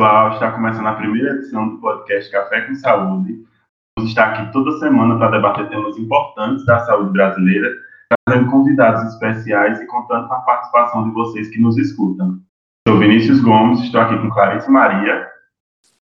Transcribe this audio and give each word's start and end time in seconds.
pessoal, 0.00 0.32
está 0.32 0.50
começando 0.52 0.86
a 0.86 0.94
primeira 0.94 1.34
edição 1.34 1.68
do 1.68 1.78
podcast 1.78 2.32
Café 2.32 2.62
com 2.62 2.74
Saúde. 2.74 3.44
Vamos 3.98 4.12
estar 4.12 4.30
aqui 4.30 4.50
toda 4.50 4.78
semana 4.78 5.18
para 5.18 5.32
debater 5.32 5.68
temas 5.68 5.98
importantes 5.98 6.64
da 6.64 6.78
saúde 6.86 7.12
brasileira, 7.12 7.68
trazendo 8.26 8.50
convidados 8.50 9.12
especiais 9.12 9.78
e 9.78 9.86
contando 9.86 10.26
com 10.26 10.32
a 10.32 10.40
participação 10.40 11.04
de 11.04 11.10
vocês 11.10 11.50
que 11.50 11.60
nos 11.60 11.76
escutam. 11.76 12.38
Sou 12.88 12.98
Vinícius 12.98 13.42
Gomes, 13.42 13.80
estou 13.80 14.00
aqui 14.00 14.16
com 14.16 14.30
Clarice 14.30 14.70
Maria. 14.70 15.28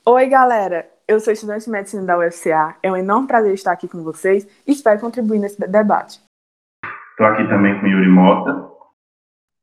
Oi, 0.08 0.26
galera. 0.26 0.88
Eu 1.08 1.20
sou 1.20 1.32
estudante 1.32 1.66
de 1.66 1.70
medicina 1.70 2.04
da 2.04 2.18
UFCA. 2.18 2.76
É 2.82 2.92
um 2.92 2.98
enorme 2.98 3.28
prazer 3.28 3.54
estar 3.54 3.74
aqui 3.74 3.88
com 3.88 4.04
vocês 4.04 4.48
e 4.66 4.72
espero 4.72 5.00
contribuir 5.00 5.38
nesse 5.38 5.60
debate. 5.68 6.20
Estou 7.12 7.28
aqui 7.28 7.48
também 7.48 7.80
com 7.80 7.86
Yuri 7.86 8.10
Mota. 8.10 8.73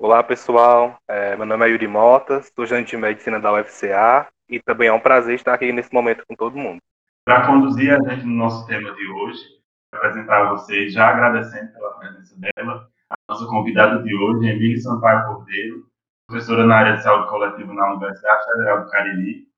Olá, 0.02 0.22
pessoal. 0.22 0.96
É, 1.06 1.36
meu 1.36 1.44
nome 1.44 1.66
é 1.66 1.72
Yuri 1.72 1.86
Mota, 1.86 2.40
sou 2.40 2.64
estudante 2.64 2.92
de 2.92 2.96
medicina 2.96 3.38
da 3.38 3.52
UFCA 3.52 4.26
e 4.48 4.58
também 4.58 4.88
é 4.88 4.92
um 4.94 4.98
prazer 4.98 5.34
estar 5.34 5.52
aqui 5.52 5.70
nesse 5.74 5.92
momento 5.92 6.24
com 6.26 6.34
todo 6.34 6.56
mundo. 6.56 6.78
Para 7.22 7.46
conduzir 7.46 7.92
a 7.92 8.02
gente 8.08 8.24
no 8.24 8.32
nosso 8.32 8.66
tema 8.66 8.94
de 8.94 9.06
hoje, 9.06 9.42
apresentar 9.92 10.46
a 10.46 10.52
vocês, 10.52 10.94
já 10.94 11.10
agradecendo 11.10 11.70
pela 11.74 11.98
presença 11.98 12.34
dela, 12.40 12.88
a 13.10 13.14
nossa 13.28 13.44
convidada 13.44 14.02
de 14.02 14.14
hoje, 14.14 14.48
Emília 14.48 14.80
Sampaio 14.80 15.26
Cordeiro, 15.26 15.86
professora 16.26 16.64
na 16.64 16.76
área 16.76 16.96
de 16.96 17.02
saúde 17.02 17.28
coletiva 17.28 17.74
na 17.74 17.92
Universidade 17.92 18.44
Federal 18.46 18.84
do 18.84 18.90
Cariri, 18.90 19.48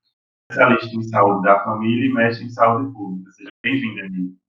especialista 0.51 0.93
em 0.93 1.03
saúde 1.03 1.43
da 1.43 1.63
família 1.63 2.05
e 2.05 2.13
mestre 2.13 2.47
em 2.47 2.49
saúde 2.49 2.91
pública. 2.91 3.31
Seja 3.31 3.49
bem-vinda, 3.63 4.01
Emília. 4.01 4.42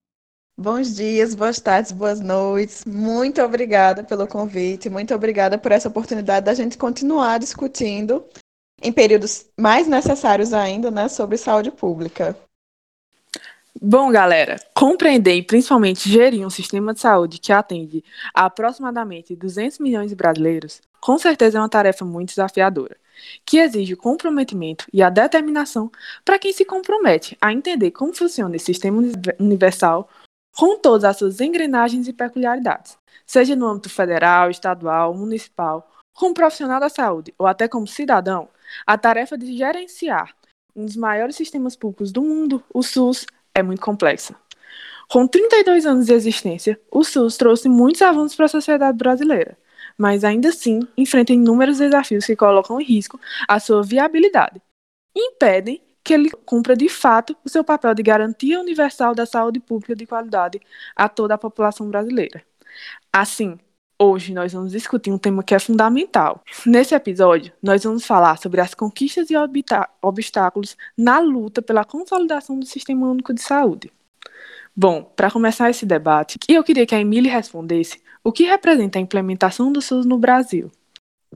Bons 0.57 0.95
dias, 0.95 1.35
boas 1.35 1.59
tardes, 1.59 1.91
boas 1.91 2.21
noites. 2.21 2.85
Muito 2.85 3.43
obrigada 3.43 4.05
pelo 4.05 4.27
convite, 4.27 4.89
muito 4.89 5.13
obrigada 5.13 5.59
por 5.59 5.73
essa 5.73 5.89
oportunidade 5.89 6.47
da 6.47 6.55
gente 6.55 6.79
continuar 6.79 7.39
discutindo 7.39 8.25
em 8.81 8.93
períodos 8.93 9.47
mais 9.59 9.89
necessários 9.89 10.53
ainda, 10.53 10.93
né, 10.93 11.09
sobre 11.09 11.37
saúde 11.37 11.73
pública. 11.73 12.37
Bom, 13.83 14.13
galera, 14.13 14.57
compreender 14.73 15.35
e 15.35 15.43
principalmente 15.43 16.09
gerir 16.09 16.47
um 16.47 16.51
sistema 16.51 16.95
de 16.95 17.01
saúde 17.01 17.39
que 17.39 17.53
atende 17.53 18.05
a 18.33 18.45
aproximadamente 18.45 19.35
200 19.35 19.81
milhões 19.81 20.11
de 20.11 20.15
brasileiros, 20.15 20.81
com 21.01 21.19
certeza 21.19 21.59
é 21.59 21.61
uma 21.61 21.69
tarefa 21.69 22.05
muito 22.05 22.29
desafiadora, 22.29 22.97
que 23.45 23.59
exige 23.59 23.95
o 23.95 23.97
comprometimento 23.97 24.87
e 24.93 25.03
a 25.03 25.11
determinação 25.11 25.91
para 26.25 26.39
quem 26.39 26.53
se 26.53 26.65
compromete 26.65 27.37
a 27.41 27.53
entender 27.53 27.91
como 27.91 28.15
funciona 28.15 28.55
esse 28.55 28.67
sistema 28.67 29.03
universal 29.41 30.09
com 30.57 30.79
todas 30.79 31.05
as 31.05 31.17
suas 31.17 31.41
engrenagens 31.41 32.07
e 32.09 32.13
peculiaridades, 32.13 32.97
seja 33.27 33.57
no 33.57 33.67
âmbito 33.67 33.91
federal, 33.91 34.51
estadual, 34.51 35.15
municipal, 35.15 35.91
como 36.15 36.35
profissional 36.35 36.79
da 36.79 36.89
saúde 36.89 37.35
ou 37.39 37.47
até 37.47 37.67
como 37.67 37.87
cidadão, 37.87 38.49
a 38.87 38.97
tarefa 38.97 39.37
de 39.37 39.57
gerenciar 39.57 40.35
um 40.75 40.85
dos 40.85 40.97
maiores 40.97 41.37
sistemas 41.37 41.77
públicos 41.77 42.11
do 42.11 42.23
mundo, 42.23 42.63
o 42.73 42.83
SUS, 42.83 43.27
é 43.55 43.63
muito 43.63 43.81
complexa. 43.81 44.35
Com 45.09 45.27
32 45.27 45.87
anos 45.87 46.07
de 46.07 46.13
existência, 46.13 46.81
o 46.91 47.05
SUS 47.05 47.37
trouxe 47.37 47.69
muitos 47.69 48.03
avanços 48.03 48.37
para 48.37 48.47
a 48.47 48.49
sociedade 48.49 48.97
brasileira, 48.97 49.57
mas 49.97 50.25
ainda 50.25 50.49
assim 50.49 50.81
enfrenta 50.97 51.33
inúmeros 51.33 51.79
desafios 51.79 52.27
que 52.27 52.35
colocam 52.35 52.81
em 52.81 52.85
risco 52.85 53.21
a 53.47 53.61
sua 53.61 53.83
viabilidade 53.83 54.61
e 55.15 55.29
impedem 55.29 55.81
que 56.05 56.13
ele 56.13 56.31
cumpra 56.45 56.77
de 56.77 56.89
fato 56.89 57.35
o 57.43 57.49
seu 57.49 57.65
papel 57.65 57.95
de 57.95 58.03
garantia 58.03 58.61
universal 58.61 59.15
da 59.15 59.25
saúde 59.25 59.59
pública 59.59 59.97
de 59.97 60.07
qualidade 60.07 60.61
a 60.95 61.09
toda 61.09 61.35
a 61.35 61.39
população 61.39 61.89
brasileira. 61.89 62.43
Assim, 63.11 63.59
hoje 63.99 64.35
nós 64.35 64.53
vamos 64.53 64.73
discutir 64.73 65.11
um 65.11 65.19
tema 65.19 65.43
que 65.43 65.55
é 65.55 65.59
fundamental. 65.59 66.43
Nesse 66.67 66.95
episódio, 66.95 67.53
nós 67.63 67.83
vamos 67.85 68.05
falar 68.05 68.37
sobre 68.39 68.61
as 68.61 68.75
conquistas 68.75 69.29
e 69.31 69.35
obstáculos 70.03 70.77
na 70.97 71.19
luta 71.19 71.63
pela 71.63 71.85
consolidação 71.85 72.59
do 72.59 72.67
Sistema 72.67 73.09
Único 73.09 73.33
de 73.33 73.41
Saúde. 73.41 73.91
Bom, 74.77 75.05
para 75.05 75.31
começar 75.31 75.71
esse 75.71 75.87
debate, 75.87 76.37
eu 76.49 76.63
queria 76.65 76.85
que 76.85 76.95
a 76.95 77.01
Emília 77.01 77.33
respondesse 77.33 78.03
o 78.25 78.33
que 78.33 78.45
representa 78.45 78.99
a 78.99 79.03
implementação 79.03 79.73
do 79.73 79.81
SUS 79.81 80.05
no 80.05 80.19
Brasil. 80.19 80.71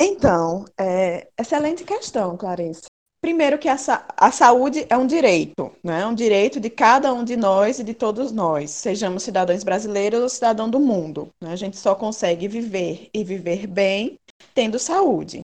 Então, 0.01 0.65
é, 0.79 1.29
excelente 1.39 1.85
questão, 1.85 2.37
Clarice. 2.37 2.88
Primeiro 3.21 3.59
que 3.59 3.69
a, 3.69 3.77
a 4.17 4.31
saúde 4.31 4.87
é 4.89 4.97
um 4.97 5.07
direito, 5.07 5.73
né? 5.83 6.03
É 6.03 6.07
um 6.07 6.15
direito 6.15 6.61
de 6.61 6.71
cada 6.71 7.13
um 7.13 7.25
de 7.25 7.37
nós 7.37 7.81
e 7.81 7.85
de 7.85 7.93
todos 7.93 8.31
nós, 8.31 8.71
sejamos 8.71 9.25
cidadãos 9.25 9.65
brasileiros 9.65 10.21
ou 10.21 10.29
cidadão 10.29 10.71
do 10.71 10.79
mundo. 10.79 11.29
Né? 11.41 11.53
A 11.53 11.57
gente 11.57 11.77
só 11.77 11.95
consegue 11.95 12.47
viver 12.47 13.11
e 13.13 13.25
viver 13.25 13.67
bem 13.67 14.19
tendo 14.55 14.79
saúde. 14.79 15.41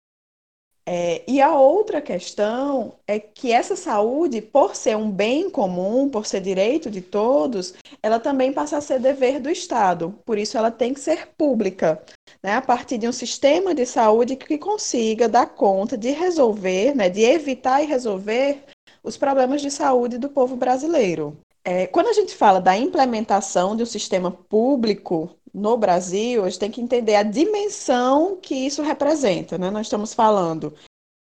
É, 0.86 1.24
e 1.28 1.42
a 1.42 1.56
outra 1.56 2.02
questão 2.02 2.96
é 3.08 3.18
que 3.18 3.52
essa 3.52 3.76
saúde, 3.76 4.42
por 4.42 4.76
ser 4.76 4.98
um 4.98 5.10
bem 5.10 5.50
comum, 5.50 6.10
por 6.10 6.26
ser 6.26 6.42
direito 6.42 6.92
de 6.92 7.02
todos, 7.02 7.74
ela 8.02 8.20
também 8.20 8.52
passa 8.52 8.78
a 8.78 8.82
ser 8.82 9.00
dever 9.00 9.40
do 9.40 9.50
Estado. 9.50 10.14
Por 10.26 10.38
isso, 10.38 10.58
ela 10.58 10.70
tem 10.70 10.94
que 10.94 11.00
ser 11.00 11.28
pública, 11.38 12.02
né, 12.44 12.56
a 12.56 12.62
partir 12.62 12.98
de 12.98 13.08
um 13.08 13.14
sistema 13.14 13.74
de 13.74 13.86
saúde 13.86 14.36
que 14.36 14.58
consiga 14.58 15.30
dar 15.30 15.46
conta 15.46 15.98
de 15.98 16.12
resolver, 16.12 16.94
né, 16.94 17.10
de 17.10 17.22
evitar 17.22 17.82
e 17.82 17.86
resolver 17.86 18.64
os 19.02 19.16
problemas 19.16 19.62
de 19.62 19.72
saúde 19.72 20.18
do 20.18 20.30
povo 20.30 20.56
brasileiro. 20.56 21.38
É, 21.66 21.88
quando 21.88 22.08
a 22.08 22.14
gente 22.14 22.36
fala 22.36 22.60
da 22.60 22.78
implementação 22.78 23.74
de 23.76 23.84
um 23.84 23.86
sistema 23.86 24.30
público 24.32 25.30
no 25.54 25.78
Brasil, 25.78 26.44
a 26.44 26.50
gente 26.50 26.60
tem 26.60 26.72
que 26.72 26.82
entender 26.82 27.16
a 27.16 27.24
dimensão 27.24 28.38
que 28.42 28.56
isso 28.56 28.82
representa. 28.82 29.58
Né? 29.58 29.70
Nós 29.70 29.86
estamos 29.86 30.14
falando 30.14 30.74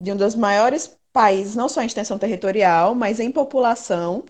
de 0.01 0.11
um 0.11 0.17
dos 0.17 0.35
maiores 0.35 0.97
países, 1.13 1.55
não 1.55 1.69
só 1.69 1.81
em 1.81 1.85
extensão 1.85 2.19
territorial, 2.19 2.93
mas 2.93 3.19
em 3.19 3.31
população, 3.31 4.23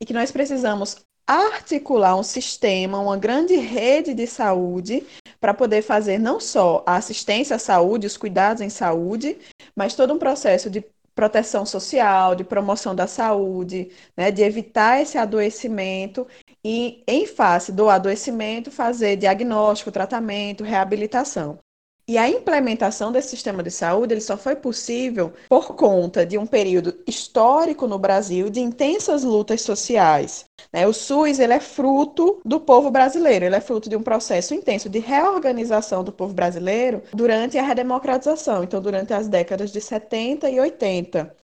e 0.00 0.06
que 0.06 0.14
nós 0.14 0.32
precisamos 0.32 0.96
articular 1.26 2.16
um 2.16 2.22
sistema, 2.22 2.98
uma 2.98 3.16
grande 3.16 3.54
rede 3.56 4.12
de 4.12 4.26
saúde 4.26 5.06
para 5.40 5.54
poder 5.54 5.82
fazer 5.82 6.18
não 6.18 6.40
só 6.40 6.82
a 6.86 6.96
assistência 6.96 7.56
à 7.56 7.58
saúde, 7.58 8.06
os 8.06 8.16
cuidados 8.16 8.62
em 8.62 8.68
saúde, 8.68 9.38
mas 9.76 9.94
todo 9.94 10.12
um 10.12 10.18
processo 10.18 10.68
de 10.68 10.84
proteção 11.14 11.66
social, 11.66 12.34
de 12.34 12.42
promoção 12.42 12.94
da 12.94 13.06
saúde, 13.06 13.90
né, 14.16 14.30
de 14.30 14.42
evitar 14.42 15.00
esse 15.00 15.18
adoecimento 15.18 16.26
e, 16.64 17.02
em 17.06 17.26
face 17.26 17.72
do 17.72 17.88
adoecimento, 17.88 18.70
fazer 18.70 19.16
diagnóstico, 19.16 19.90
tratamento, 19.90 20.64
reabilitação. 20.64 21.58
E 22.06 22.18
a 22.18 22.28
implementação 22.28 23.12
desse 23.12 23.28
sistema 23.28 23.62
de 23.62 23.70
saúde 23.70 24.12
ele 24.12 24.20
só 24.20 24.36
foi 24.36 24.56
possível 24.56 25.32
por 25.48 25.76
conta 25.76 26.26
de 26.26 26.36
um 26.36 26.44
período 26.44 26.98
histórico 27.06 27.86
no 27.86 27.96
Brasil 27.96 28.50
de 28.50 28.60
intensas 28.60 29.22
lutas 29.22 29.62
sociais. 29.62 30.44
Né? 30.72 30.86
O 30.86 30.92
SUS 30.92 31.38
ele 31.38 31.52
é 31.52 31.60
fruto 31.60 32.40
do 32.44 32.58
povo 32.58 32.90
brasileiro, 32.90 33.44
ele 33.44 33.54
é 33.54 33.60
fruto 33.60 33.88
de 33.88 33.96
um 33.96 34.02
processo 34.02 34.52
intenso 34.52 34.88
de 34.88 34.98
reorganização 34.98 36.02
do 36.02 36.12
povo 36.12 36.34
brasileiro 36.34 37.02
durante 37.14 37.56
a 37.56 37.62
redemocratização, 37.62 38.64
então 38.64 38.80
durante 38.80 39.14
as 39.14 39.28
décadas 39.28 39.70
de 39.70 39.80
70 39.80 40.50
e 40.50 40.58
80 40.58 41.36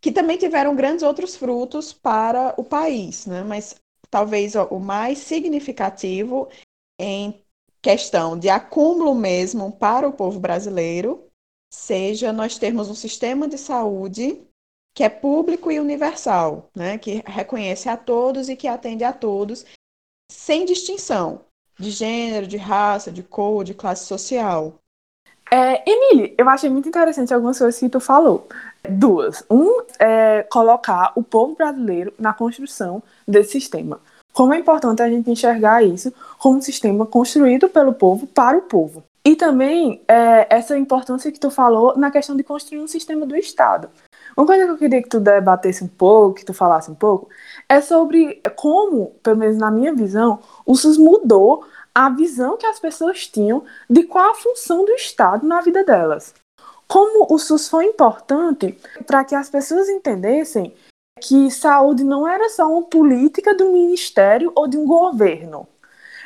que 0.00 0.12
também 0.12 0.38
tiveram 0.38 0.76
grandes 0.76 1.02
outros 1.02 1.36
frutos 1.36 1.92
para 1.92 2.54
o 2.56 2.62
país, 2.62 3.26
né? 3.26 3.42
mas 3.42 3.74
talvez 4.10 4.54
o 4.54 4.78
mais 4.78 5.18
significativo 5.18 6.48
em 6.98 7.42
questão 7.80 8.38
de 8.38 8.48
acúmulo 8.48 9.14
mesmo 9.14 9.72
para 9.72 10.08
o 10.08 10.12
povo 10.12 10.40
brasileiro 10.40 11.28
seja 11.72 12.32
nós 12.32 12.58
termos 12.58 12.88
um 12.88 12.94
sistema 12.94 13.46
de 13.46 13.58
saúde 13.58 14.42
que 14.94 15.04
é 15.04 15.08
público 15.08 15.70
e 15.70 15.78
universal, 15.78 16.70
né? 16.74 16.98
que 16.98 17.22
reconhece 17.24 17.88
a 17.88 17.96
todos 17.96 18.48
e 18.48 18.56
que 18.56 18.66
atende 18.66 19.04
a 19.04 19.12
todos, 19.12 19.64
sem 20.28 20.64
distinção 20.64 21.42
de 21.78 21.90
gênero, 21.92 22.48
de 22.48 22.56
raça, 22.56 23.12
de 23.12 23.22
cor, 23.22 23.62
de 23.62 23.74
classe 23.74 24.06
social. 24.06 24.74
É, 25.50 25.88
Emily, 25.88 26.34
eu 26.36 26.48
achei 26.48 26.68
muito 26.68 26.88
interessante 26.88 27.32
algumas 27.32 27.56
coisas 27.58 27.78
que 27.78 27.88
tu 27.88 28.00
falou. 28.00 28.48
Duas. 28.90 29.44
Um 29.48 29.82
é 29.98 30.42
colocar 30.50 31.12
o 31.14 31.22
povo 31.22 31.54
brasileiro 31.54 32.12
na 32.18 32.34
construção 32.34 33.02
desse 33.26 33.52
sistema. 33.52 34.00
Como 34.38 34.54
é 34.54 34.58
importante 34.60 35.02
a 35.02 35.10
gente 35.10 35.28
enxergar 35.28 35.82
isso 35.82 36.14
como 36.38 36.58
um 36.58 36.62
sistema 36.62 37.04
construído 37.04 37.68
pelo 37.68 37.92
povo 37.92 38.24
para 38.24 38.56
o 38.56 38.62
povo. 38.62 39.02
E 39.24 39.34
também 39.34 40.00
é, 40.06 40.46
essa 40.48 40.78
importância 40.78 41.32
que 41.32 41.40
tu 41.40 41.50
falou 41.50 41.98
na 41.98 42.08
questão 42.08 42.36
de 42.36 42.44
construir 42.44 42.78
um 42.78 42.86
sistema 42.86 43.26
do 43.26 43.34
Estado. 43.34 43.90
Uma 44.36 44.46
coisa 44.46 44.64
que 44.64 44.70
eu 44.70 44.78
queria 44.78 45.02
que 45.02 45.08
tu 45.08 45.18
debatesse 45.18 45.82
um 45.82 45.88
pouco, 45.88 46.36
que 46.36 46.44
tu 46.44 46.54
falasse 46.54 46.88
um 46.88 46.94
pouco, 46.94 47.28
é 47.68 47.80
sobre 47.80 48.40
como, 48.54 49.06
pelo 49.24 49.38
menos 49.38 49.58
na 49.58 49.72
minha 49.72 49.92
visão, 49.92 50.38
o 50.64 50.76
SUS 50.76 50.98
mudou 50.98 51.64
a 51.92 52.08
visão 52.08 52.56
que 52.56 52.66
as 52.66 52.78
pessoas 52.78 53.26
tinham 53.26 53.64
de 53.90 54.04
qual 54.04 54.30
a 54.30 54.34
função 54.34 54.84
do 54.84 54.92
Estado 54.92 55.44
na 55.44 55.60
vida 55.62 55.82
delas. 55.82 56.32
Como 56.86 57.26
o 57.28 57.38
SUS 57.40 57.68
foi 57.68 57.86
importante 57.86 58.78
para 59.04 59.24
que 59.24 59.34
as 59.34 59.50
pessoas 59.50 59.88
entendessem 59.88 60.72
que 61.18 61.50
saúde 61.50 62.04
não 62.04 62.26
era 62.26 62.48
só 62.48 62.70
uma 62.70 62.82
política 62.82 63.54
do 63.54 63.72
ministério 63.72 64.52
ou 64.54 64.66
de 64.66 64.78
um 64.78 64.86
governo, 64.86 65.66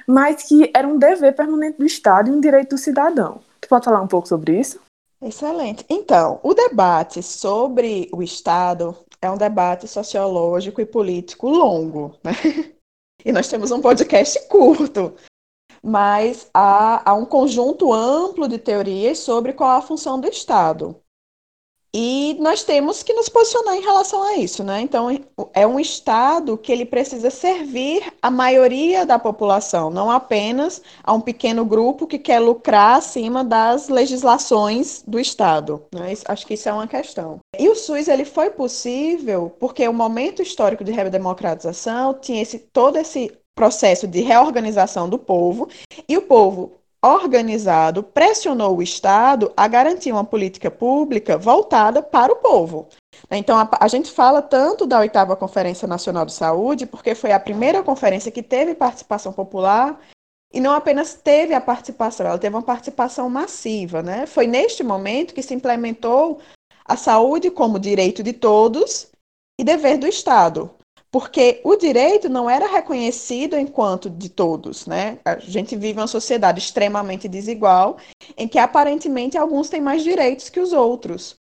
mas 0.06 0.44
que 0.44 0.70
era 0.74 0.86
um 0.86 0.98
dever 0.98 1.34
permanente 1.34 1.78
do 1.78 1.86
Estado 1.86 2.28
e 2.28 2.32
um 2.32 2.40
direito 2.40 2.70
do 2.70 2.78
cidadão. 2.78 3.40
Tu 3.60 3.68
pode 3.68 3.84
falar 3.84 4.02
um 4.02 4.08
pouco 4.08 4.28
sobre 4.28 4.58
isso? 4.58 4.80
Excelente. 5.20 5.84
Então, 5.88 6.40
o 6.42 6.52
debate 6.52 7.22
sobre 7.22 8.08
o 8.12 8.22
Estado 8.22 8.96
é 9.20 9.30
um 9.30 9.36
debate 9.36 9.86
sociológico 9.86 10.80
e 10.80 10.86
político 10.86 11.48
longo, 11.48 12.16
né? 12.22 12.32
E 13.24 13.30
nós 13.30 13.46
temos 13.46 13.70
um 13.70 13.80
podcast 13.80 14.48
curto, 14.48 15.14
mas 15.80 16.50
há, 16.52 17.08
há 17.08 17.14
um 17.14 17.24
conjunto 17.24 17.92
amplo 17.92 18.48
de 18.48 18.58
teorias 18.58 19.20
sobre 19.20 19.52
qual 19.52 19.70
a 19.70 19.80
função 19.80 20.20
do 20.20 20.26
Estado. 20.26 21.00
E 21.94 22.36
nós 22.40 22.64
temos 22.64 23.02
que 23.02 23.12
nos 23.12 23.28
posicionar 23.28 23.76
em 23.76 23.82
relação 23.82 24.22
a 24.22 24.36
isso, 24.36 24.64
né? 24.64 24.80
Então, 24.80 25.08
é 25.52 25.66
um 25.66 25.78
Estado 25.78 26.56
que 26.56 26.72
ele 26.72 26.86
precisa 26.86 27.28
servir 27.28 28.02
a 28.22 28.30
maioria 28.30 29.04
da 29.04 29.18
população, 29.18 29.90
não 29.90 30.10
apenas 30.10 30.80
a 31.04 31.12
um 31.12 31.20
pequeno 31.20 31.66
grupo 31.66 32.06
que 32.06 32.18
quer 32.18 32.38
lucrar 32.38 32.96
acima 32.96 33.44
das 33.44 33.90
legislações 33.90 35.04
do 35.06 35.20
Estado. 35.20 35.82
Né? 35.94 36.14
Acho 36.26 36.46
que 36.46 36.54
isso 36.54 36.68
é 36.68 36.72
uma 36.72 36.86
questão. 36.86 37.40
E 37.58 37.68
o 37.68 37.74
SUS 37.74 38.08
ele 38.08 38.24
foi 38.24 38.48
possível 38.48 39.52
porque 39.60 39.86
o 39.86 39.92
momento 39.92 40.40
histórico 40.40 40.82
de 40.82 40.92
redemocratização 40.92 42.14
tinha 42.14 42.40
esse, 42.40 42.58
todo 42.58 42.96
esse 42.96 43.30
processo 43.54 44.06
de 44.06 44.20
reorganização 44.20 45.08
do 45.08 45.18
povo 45.18 45.68
e 46.08 46.16
o 46.16 46.22
povo 46.22 46.72
organizado 47.04 48.02
pressionou 48.02 48.76
o 48.76 48.82
Estado 48.82 49.52
a 49.56 49.66
garantir 49.66 50.12
uma 50.12 50.24
política 50.24 50.70
pública 50.70 51.36
voltada 51.36 52.00
para 52.00 52.32
o 52.32 52.36
povo. 52.36 52.88
Então, 53.30 53.58
a, 53.58 53.68
a, 53.80 53.88
gente 53.88 54.10
fala 54.10 54.40
tanto 54.40 54.86
da 54.86 55.00
oitava 55.00 55.36
Conferência 55.36 55.88
Nacional 55.88 56.24
de 56.24 56.32
Saúde, 56.32 56.86
porque 56.86 57.14
foi 57.14 57.32
a 57.32 57.40
primeira 57.40 57.82
conferência 57.82 58.30
que 58.30 58.42
teve 58.42 58.74
participação 58.74 59.32
popular, 59.32 60.00
e 60.52 60.60
não 60.60 60.72
apenas 60.72 61.14
teve 61.14 61.54
a 61.54 61.60
participação, 61.60 62.26
ela 62.26 62.38
teve 62.38 62.54
uma 62.54 62.62
participação 62.62 63.28
massiva. 63.28 64.02
Né? 64.02 64.26
Foi 64.26 64.46
neste 64.46 64.84
momento 64.84 65.34
que 65.34 65.42
se 65.42 65.54
implementou 65.54 66.40
a 66.84 66.96
saúde 66.96 67.50
como 67.50 67.78
direito 67.78 68.22
de 68.22 68.32
todos 68.32 69.08
e 69.58 69.64
dever 69.64 69.98
do 69.98 70.06
Estado 70.06 70.70
porque 71.12 71.60
o 71.62 71.76
direito 71.76 72.30
não 72.30 72.48
era 72.48 72.66
reconhecido 72.66 73.58
enquanto 73.58 74.08
de 74.08 74.30
todos, 74.30 74.86
né? 74.86 75.18
A 75.26 75.38
gente 75.38 75.76
vive 75.76 76.00
uma 76.00 76.06
sociedade 76.06 76.58
extremamente 76.58 77.28
desigual, 77.28 77.98
em 78.34 78.48
que 78.48 78.58
aparentemente 78.58 79.36
alguns 79.36 79.68
têm 79.68 79.80
mais 79.80 80.02
direitos 80.02 80.48
que 80.48 80.58
os 80.58 80.72
outros, 80.72 81.34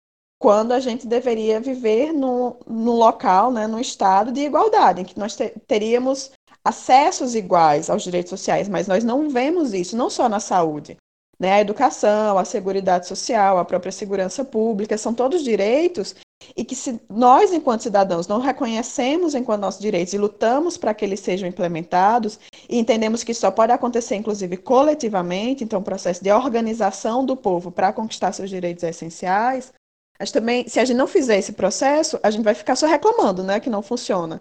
quando 0.40 0.72
a 0.72 0.80
gente 0.80 1.06
deveria 1.06 1.60
viver 1.60 2.14
no, 2.14 2.56
no 2.66 2.92
local, 2.92 3.52
né, 3.52 3.66
no 3.66 3.78
estado 3.78 4.32
de 4.32 4.40
igualdade, 4.40 5.02
em 5.02 5.04
que 5.04 5.18
nós 5.18 5.36
te, 5.36 5.52
teríamos 5.66 6.30
acessos 6.64 7.34
iguais 7.34 7.90
aos 7.90 8.02
direitos 8.02 8.30
sociais, 8.30 8.70
mas 8.70 8.88
nós 8.88 9.04
não 9.04 9.28
vemos 9.28 9.74
isso, 9.74 9.94
não 9.94 10.08
só 10.08 10.30
na 10.30 10.40
saúde. 10.40 10.96
Né? 11.38 11.52
A 11.52 11.60
educação, 11.60 12.38
a 12.38 12.44
segurança 12.44 13.02
social, 13.02 13.58
a 13.58 13.64
própria 13.66 13.92
segurança 13.92 14.44
pública, 14.46 14.96
são 14.96 15.12
todos 15.12 15.44
direitos 15.44 16.14
e 16.56 16.64
que 16.64 16.74
se 16.74 17.00
nós, 17.08 17.52
enquanto 17.52 17.82
cidadãos, 17.82 18.26
não 18.26 18.40
reconhecemos 18.40 19.34
enquanto 19.34 19.62
nossos 19.62 19.80
direitos 19.80 20.14
e 20.14 20.18
lutamos 20.18 20.76
para 20.76 20.94
que 20.94 21.04
eles 21.04 21.20
sejam 21.20 21.48
implementados, 21.48 22.38
e 22.68 22.78
entendemos 22.78 23.24
que 23.24 23.32
isso 23.32 23.40
só 23.40 23.50
pode 23.50 23.72
acontecer, 23.72 24.16
inclusive, 24.16 24.56
coletivamente, 24.56 25.64
então, 25.64 25.80
um 25.80 25.84
processo 25.84 26.22
de 26.22 26.30
organização 26.32 27.24
do 27.24 27.36
povo 27.36 27.70
para 27.70 27.92
conquistar 27.92 28.32
seus 28.32 28.50
direitos 28.50 28.84
essenciais, 28.84 29.72
mas 30.18 30.32
também, 30.32 30.68
se 30.68 30.80
a 30.80 30.84
gente 30.84 30.96
não 30.96 31.06
fizer 31.06 31.38
esse 31.38 31.52
processo, 31.52 32.18
a 32.22 32.30
gente 32.30 32.42
vai 32.42 32.54
ficar 32.54 32.74
só 32.74 32.86
reclamando, 32.86 33.42
né, 33.42 33.60
que 33.60 33.70
não 33.70 33.82
funciona. 33.82 34.38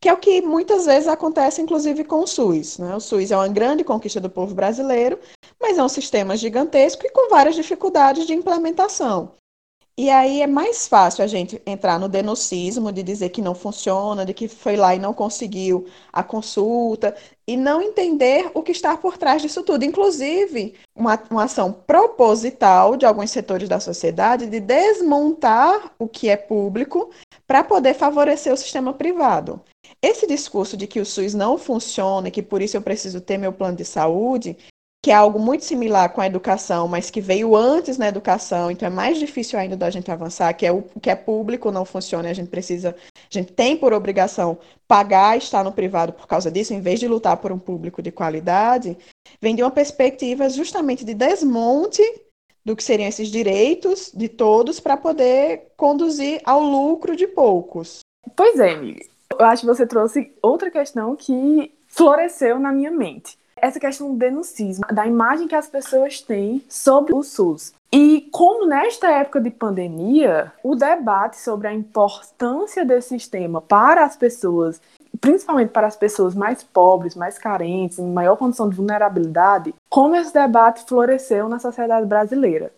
Que 0.00 0.08
é 0.08 0.12
o 0.12 0.18
que 0.18 0.40
muitas 0.40 0.86
vezes 0.86 1.08
acontece, 1.08 1.60
inclusive, 1.60 2.04
com 2.04 2.20
o 2.20 2.26
SUS. 2.26 2.78
Né? 2.78 2.94
O 2.94 3.00
SUS 3.00 3.32
é 3.32 3.36
uma 3.36 3.48
grande 3.48 3.82
conquista 3.82 4.20
do 4.20 4.30
povo 4.30 4.54
brasileiro, 4.54 5.18
mas 5.60 5.76
é 5.76 5.82
um 5.82 5.88
sistema 5.88 6.36
gigantesco 6.36 7.04
e 7.04 7.10
com 7.10 7.28
várias 7.28 7.56
dificuldades 7.56 8.24
de 8.24 8.32
implementação. 8.32 9.32
E 10.00 10.10
aí 10.10 10.42
é 10.42 10.46
mais 10.46 10.86
fácil 10.86 11.24
a 11.24 11.26
gente 11.26 11.60
entrar 11.66 11.98
no 11.98 12.08
denocismo 12.08 12.92
de 12.92 13.02
dizer 13.02 13.30
que 13.30 13.42
não 13.42 13.52
funciona, 13.52 14.24
de 14.24 14.32
que 14.32 14.46
foi 14.46 14.76
lá 14.76 14.94
e 14.94 14.98
não 15.00 15.12
conseguiu 15.12 15.88
a 16.12 16.22
consulta, 16.22 17.16
e 17.48 17.56
não 17.56 17.82
entender 17.82 18.48
o 18.54 18.62
que 18.62 18.70
está 18.70 18.96
por 18.96 19.18
trás 19.18 19.42
disso 19.42 19.64
tudo. 19.64 19.84
Inclusive, 19.84 20.76
uma, 20.94 21.20
uma 21.28 21.44
ação 21.44 21.72
proposital 21.72 22.96
de 22.96 23.06
alguns 23.06 23.32
setores 23.32 23.68
da 23.68 23.80
sociedade 23.80 24.46
de 24.46 24.60
desmontar 24.60 25.92
o 25.98 26.06
que 26.06 26.28
é 26.28 26.36
público 26.36 27.10
para 27.44 27.64
poder 27.64 27.94
favorecer 27.94 28.52
o 28.52 28.56
sistema 28.56 28.92
privado. 28.92 29.60
Esse 30.00 30.28
discurso 30.28 30.76
de 30.76 30.86
que 30.86 31.00
o 31.00 31.04
SUS 31.04 31.34
não 31.34 31.58
funciona 31.58 32.28
e 32.28 32.30
que 32.30 32.42
por 32.42 32.62
isso 32.62 32.76
eu 32.76 32.82
preciso 32.82 33.20
ter 33.20 33.36
meu 33.36 33.52
plano 33.52 33.76
de 33.76 33.84
saúde, 33.84 34.56
que 35.02 35.12
é 35.12 35.14
algo 35.14 35.38
muito 35.38 35.64
similar 35.64 36.12
com 36.12 36.20
a 36.20 36.26
educação, 36.26 36.88
mas 36.88 37.10
que 37.10 37.20
veio 37.20 37.54
antes 37.54 37.96
na 37.96 38.08
educação, 38.08 38.70
então 38.70 38.86
é 38.86 38.90
mais 38.90 39.18
difícil 39.18 39.58
ainda 39.58 39.76
da 39.76 39.90
gente 39.90 40.10
avançar, 40.10 40.52
que 40.54 40.66
é 40.66 40.72
o 40.72 40.82
que 41.00 41.08
é 41.08 41.14
público 41.14 41.70
não 41.70 41.84
funciona, 41.84 42.28
a 42.28 42.32
gente 42.32 42.50
precisa, 42.50 42.96
a 43.14 43.14
gente 43.30 43.52
tem 43.52 43.76
por 43.76 43.92
obrigação 43.92 44.58
pagar 44.88 45.38
estar 45.38 45.62
no 45.62 45.72
privado 45.72 46.12
por 46.12 46.26
causa 46.26 46.50
disso, 46.50 46.74
em 46.74 46.80
vez 46.80 46.98
de 46.98 47.06
lutar 47.06 47.36
por 47.36 47.52
um 47.52 47.58
público 47.58 48.02
de 48.02 48.10
qualidade, 48.10 48.98
vem 49.40 49.54
de 49.54 49.62
uma 49.62 49.70
perspectiva 49.70 50.48
justamente 50.48 51.04
de 51.04 51.14
desmonte 51.14 52.02
do 52.64 52.74
que 52.74 52.82
seriam 52.82 53.08
esses 53.08 53.28
direitos 53.28 54.10
de 54.12 54.28
todos 54.28 54.80
para 54.80 54.96
poder 54.96 55.72
conduzir 55.76 56.40
ao 56.44 56.60
lucro 56.60 57.14
de 57.14 57.26
poucos. 57.26 58.00
Pois 58.34 58.58
é, 58.58 58.72
Emily. 58.72 59.08
Eu 59.38 59.46
acho 59.46 59.62
que 59.62 59.68
você 59.68 59.86
trouxe 59.86 60.32
outra 60.42 60.70
questão 60.70 61.14
que 61.14 61.72
floresceu 61.86 62.58
na 62.58 62.72
minha 62.72 62.90
mente 62.90 63.37
essa 63.62 63.80
questão 63.80 64.12
do 64.12 64.18
denuncismo, 64.18 64.84
da 64.92 65.06
imagem 65.06 65.48
que 65.48 65.54
as 65.54 65.68
pessoas 65.68 66.20
têm 66.20 66.62
sobre 66.68 67.14
o 67.14 67.22
SUS. 67.22 67.72
E 67.90 68.28
como 68.30 68.66
nesta 68.66 69.10
época 69.10 69.40
de 69.40 69.50
pandemia, 69.50 70.52
o 70.62 70.74
debate 70.74 71.38
sobre 71.38 71.68
a 71.68 71.72
importância 71.72 72.84
desse 72.84 73.08
sistema 73.08 73.62
para 73.62 74.04
as 74.04 74.14
pessoas, 74.14 74.80
principalmente 75.20 75.70
para 75.70 75.86
as 75.86 75.96
pessoas 75.96 76.34
mais 76.34 76.62
pobres, 76.62 77.14
mais 77.14 77.38
carentes, 77.38 77.98
em 77.98 78.12
maior 78.12 78.36
condição 78.36 78.68
de 78.68 78.76
vulnerabilidade, 78.76 79.74
como 79.88 80.14
esse 80.16 80.32
debate 80.32 80.84
floresceu 80.86 81.48
na 81.48 81.58
sociedade 81.58 82.06
brasileira. 82.06 82.70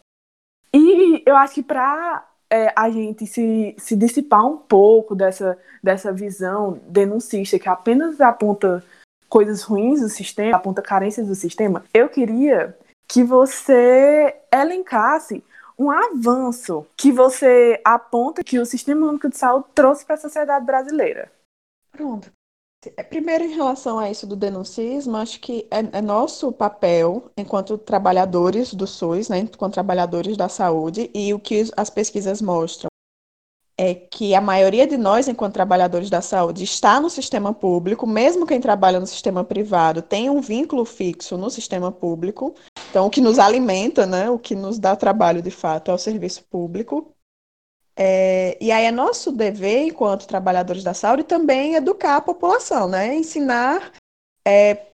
E 0.72 1.22
eu 1.26 1.36
acho 1.36 1.54
que 1.54 1.62
para 1.62 2.24
é, 2.48 2.72
a 2.76 2.90
gente 2.90 3.26
se, 3.26 3.74
se 3.78 3.94
dissipar 3.94 4.44
um 4.44 4.56
pouco 4.56 5.14
dessa, 5.14 5.56
dessa 5.82 6.12
visão 6.12 6.80
denuncista 6.88 7.58
que 7.58 7.68
apenas 7.68 8.20
aponta 8.20 8.84
coisas 9.30 9.62
ruins 9.62 10.00
do 10.00 10.08
sistema, 10.10 10.56
aponta 10.56 10.82
carências 10.82 11.26
do 11.28 11.34
sistema, 11.34 11.84
eu 11.94 12.10
queria 12.10 12.76
que 13.08 13.24
você 13.24 14.36
elencasse 14.52 15.42
um 15.78 15.90
avanço 15.90 16.86
que 16.94 17.10
você 17.10 17.80
aponta 17.82 18.44
que 18.44 18.58
o 18.58 18.66
Sistema 18.66 19.06
Único 19.06 19.30
de 19.30 19.38
Saúde 19.38 19.64
trouxe 19.74 20.04
para 20.04 20.16
a 20.16 20.18
sociedade 20.18 20.66
brasileira. 20.66 21.32
Pronto. 21.90 22.30
É, 22.96 23.02
primeiro, 23.02 23.44
em 23.44 23.54
relação 23.54 23.98
a 23.98 24.10
isso 24.10 24.26
do 24.26 24.36
denuncismo, 24.36 25.16
acho 25.16 25.40
que 25.40 25.66
é, 25.70 25.98
é, 25.98 26.02
nosso 26.02 26.52
papel, 26.52 27.30
enquanto 27.36 27.78
trabalhadores 27.78 28.74
do 28.74 28.86
SUS, 28.86 29.28
né, 29.28 29.38
enquanto 29.38 29.74
trabalhadores 29.74 30.36
da 30.36 30.48
saúde, 30.48 31.10
e 31.14 31.32
o 31.32 31.38
que 31.38 31.62
as 31.76 31.90
pesquisas 31.90 32.42
mostram 32.42 32.89
é 33.82 33.94
que 33.94 34.34
a 34.34 34.42
maioria 34.42 34.86
de 34.86 34.98
nós, 34.98 35.26
enquanto 35.26 35.54
trabalhadores 35.54 36.10
da 36.10 36.20
saúde, 36.20 36.64
está 36.64 37.00
no 37.00 37.08
sistema 37.08 37.54
público, 37.54 38.06
mesmo 38.06 38.46
quem 38.46 38.60
trabalha 38.60 39.00
no 39.00 39.06
sistema 39.06 39.42
privado 39.42 40.02
tem 40.02 40.28
um 40.28 40.42
vínculo 40.42 40.84
fixo 40.84 41.38
no 41.38 41.48
sistema 41.48 41.90
público. 41.90 42.54
Então, 42.90 43.06
o 43.06 43.10
que 43.10 43.22
nos 43.22 43.38
alimenta, 43.38 44.04
né, 44.04 44.28
o 44.28 44.38
que 44.38 44.54
nos 44.54 44.78
dá 44.78 44.94
trabalho 44.94 45.40
de 45.40 45.50
fato 45.50 45.90
é 45.90 45.94
o 45.94 45.98
serviço 45.98 46.44
público. 46.50 47.14
É, 47.96 48.58
e 48.60 48.70
aí 48.70 48.84
é 48.84 48.90
nosso 48.90 49.32
dever, 49.32 49.86
enquanto 49.86 50.26
trabalhadores 50.26 50.84
da 50.84 50.92
saúde, 50.92 51.24
também 51.24 51.74
educar 51.74 52.16
a 52.16 52.20
população, 52.20 52.86
né, 52.86 53.14
ensinar 53.14 53.92
é, 54.46 54.88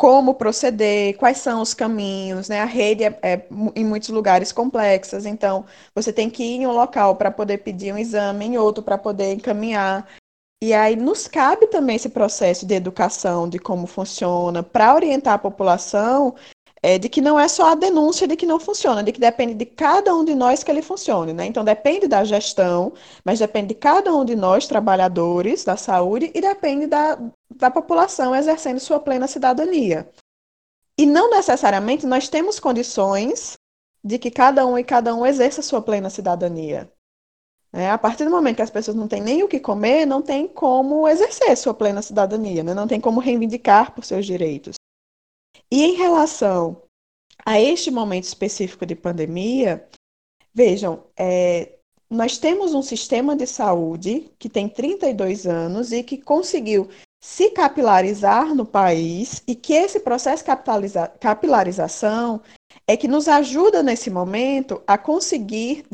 como 0.00 0.32
proceder, 0.32 1.14
quais 1.18 1.36
são 1.36 1.60
os 1.60 1.74
caminhos, 1.74 2.48
né? 2.48 2.62
A 2.62 2.64
rede 2.64 3.04
é, 3.04 3.18
é 3.20 3.46
em 3.76 3.84
muitos 3.84 4.08
lugares 4.08 4.50
complexas, 4.50 5.26
então 5.26 5.66
você 5.94 6.10
tem 6.10 6.30
que 6.30 6.42
ir 6.42 6.56
em 6.62 6.66
um 6.66 6.72
local 6.72 7.16
para 7.16 7.30
poder 7.30 7.58
pedir 7.58 7.92
um 7.92 7.98
exame, 7.98 8.46
em 8.46 8.56
outro 8.56 8.82
para 8.82 8.96
poder 8.96 9.34
encaminhar. 9.34 10.08
E 10.64 10.72
aí 10.72 10.96
nos 10.96 11.28
cabe 11.28 11.66
também 11.66 11.96
esse 11.96 12.08
processo 12.08 12.64
de 12.64 12.74
educação, 12.74 13.46
de 13.46 13.58
como 13.58 13.86
funciona, 13.86 14.62
para 14.62 14.94
orientar 14.94 15.34
a 15.34 15.38
população 15.38 16.34
é, 16.82 16.98
de 16.98 17.08
que 17.08 17.20
não 17.20 17.38
é 17.38 17.46
só 17.46 17.72
a 17.72 17.74
denúncia 17.74 18.26
de 18.26 18.36
que 18.36 18.46
não 18.46 18.58
funciona, 18.58 19.02
de 19.02 19.12
que 19.12 19.20
depende 19.20 19.54
de 19.54 19.66
cada 19.66 20.14
um 20.14 20.24
de 20.24 20.34
nós 20.34 20.62
que 20.62 20.70
ele 20.70 20.82
funcione, 20.82 21.32
né? 21.32 21.46
Então 21.46 21.62
depende 21.62 22.08
da 22.08 22.24
gestão, 22.24 22.92
mas 23.24 23.38
depende 23.38 23.68
de 23.68 23.74
cada 23.74 24.14
um 24.14 24.24
de 24.24 24.34
nós, 24.34 24.66
trabalhadores 24.66 25.64
da 25.64 25.76
saúde, 25.76 26.30
e 26.34 26.40
depende 26.40 26.86
da, 26.86 27.18
da 27.54 27.70
população 27.70 28.34
exercendo 28.34 28.80
sua 28.80 28.98
plena 28.98 29.26
cidadania. 29.26 30.08
E 30.96 31.04
não 31.06 31.30
necessariamente 31.30 32.06
nós 32.06 32.28
temos 32.28 32.58
condições 32.58 33.58
de 34.02 34.18
que 34.18 34.30
cada 34.30 34.66
um 34.66 34.78
e 34.78 34.84
cada 34.84 35.14
um 35.14 35.26
exerça 35.26 35.62
sua 35.62 35.82
plena 35.82 36.08
cidadania. 36.08 36.90
É, 37.72 37.88
a 37.88 37.98
partir 37.98 38.24
do 38.24 38.30
momento 38.30 38.56
que 38.56 38.62
as 38.62 38.70
pessoas 38.70 38.96
não 38.96 39.06
têm 39.06 39.22
nem 39.22 39.42
o 39.44 39.48
que 39.48 39.60
comer, 39.60 40.04
não 40.04 40.20
tem 40.20 40.48
como 40.48 41.06
exercer 41.06 41.56
sua 41.56 41.72
plena 41.72 42.02
cidadania, 42.02 42.64
né? 42.64 42.74
não 42.74 42.88
tem 42.88 43.00
como 43.00 43.20
reivindicar 43.20 43.94
por 43.94 44.04
seus 44.04 44.26
direitos. 44.26 44.74
E 45.70 45.82
em 45.84 45.94
relação 45.94 46.82
a 47.44 47.60
este 47.60 47.90
momento 47.90 48.24
específico 48.24 48.84
de 48.84 48.94
pandemia, 48.94 49.88
vejam, 50.52 51.04
é, 51.16 51.78
nós 52.10 52.38
temos 52.38 52.74
um 52.74 52.82
sistema 52.82 53.36
de 53.36 53.46
saúde 53.46 54.30
que 54.38 54.48
tem 54.48 54.68
32 54.68 55.46
anos 55.46 55.92
e 55.92 56.02
que 56.02 56.18
conseguiu 56.18 56.88
se 57.22 57.50
capilarizar 57.50 58.54
no 58.54 58.66
país 58.66 59.42
e 59.46 59.54
que 59.54 59.74
esse 59.74 60.00
processo 60.00 60.42
de 60.44 60.50
capilarização 61.20 62.42
é 62.86 62.96
que 62.96 63.06
nos 63.06 63.28
ajuda 63.28 63.82
nesse 63.82 64.10
momento 64.10 64.82
a 64.86 64.98
conseguir 64.98 65.86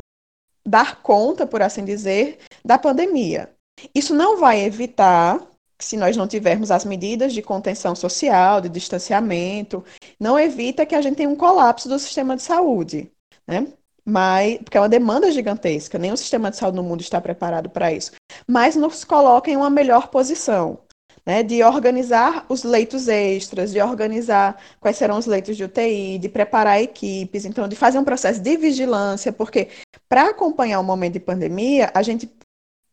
dar 0.67 1.03
conta, 1.03 1.47
por 1.47 1.63
assim 1.63 1.85
dizer, 1.85 2.39
da 2.65 2.79
pandemia. 2.79 3.53
Isso 3.95 4.15
não 4.15 4.39
vai 4.39 4.65
evitar, 4.65 5.47
se 5.79 5.97
nós 5.97 6.17
não 6.17 6.27
tivermos 6.27 6.71
as 6.71 6.85
medidas 6.85 7.33
de 7.33 7.43
contenção 7.43 7.95
social, 7.95 8.61
de 8.61 8.69
distanciamento, 8.69 9.85
não 10.19 10.39
evita 10.39 10.87
que 10.87 10.95
a 10.95 11.03
gente 11.03 11.17
tenha 11.17 11.29
um 11.29 11.37
colapso 11.37 11.89
do 11.89 11.99
sistema 11.99 12.37
de 12.37 12.43
saúde, 12.43 13.11
né? 13.47 13.67
Mas, 14.05 14.59
porque 14.59 14.79
é 14.79 14.81
uma 14.81 14.89
demanda 14.89 15.31
gigantesca, 15.33 15.99
o 15.99 16.17
sistema 16.17 16.51
de 16.51 16.57
saúde 16.57 16.77
no 16.77 16.83
mundo 16.83 17.01
está 17.01 17.21
preparado 17.21 17.69
para 17.69 17.93
isso. 17.93 18.13
Mas 18.47 18.77
nos 18.77 19.03
coloca 19.03 19.51
em 19.51 19.57
uma 19.57 19.69
melhor 19.69 20.09
posição 20.09 20.79
né, 21.27 21.43
de 21.43 21.63
organizar 21.65 22.47
os 22.49 22.63
leitos 22.63 23.09
extras, 23.09 23.73
de 23.73 23.83
organizar 23.83 24.63
quais 24.81 24.97
serão 24.97 25.19
os 25.19 25.27
leitos 25.27 25.57
de 25.57 25.65
UTI, 25.65 26.19
de 26.19 26.29
preparar 26.29 26.81
equipes, 26.81 27.45
então 27.45 27.67
de 27.67 27.75
fazer 27.75 27.99
um 27.99 28.05
processo 28.05 28.41
de 28.41 28.57
vigilância, 28.57 29.33
porque 29.33 29.69
para 30.09 30.31
acompanhar 30.31 30.79
o 30.79 30.85
momento 30.85 31.15
de 31.15 31.21
pandemia, 31.21 31.91
a 31.93 32.01
gente 32.01 32.31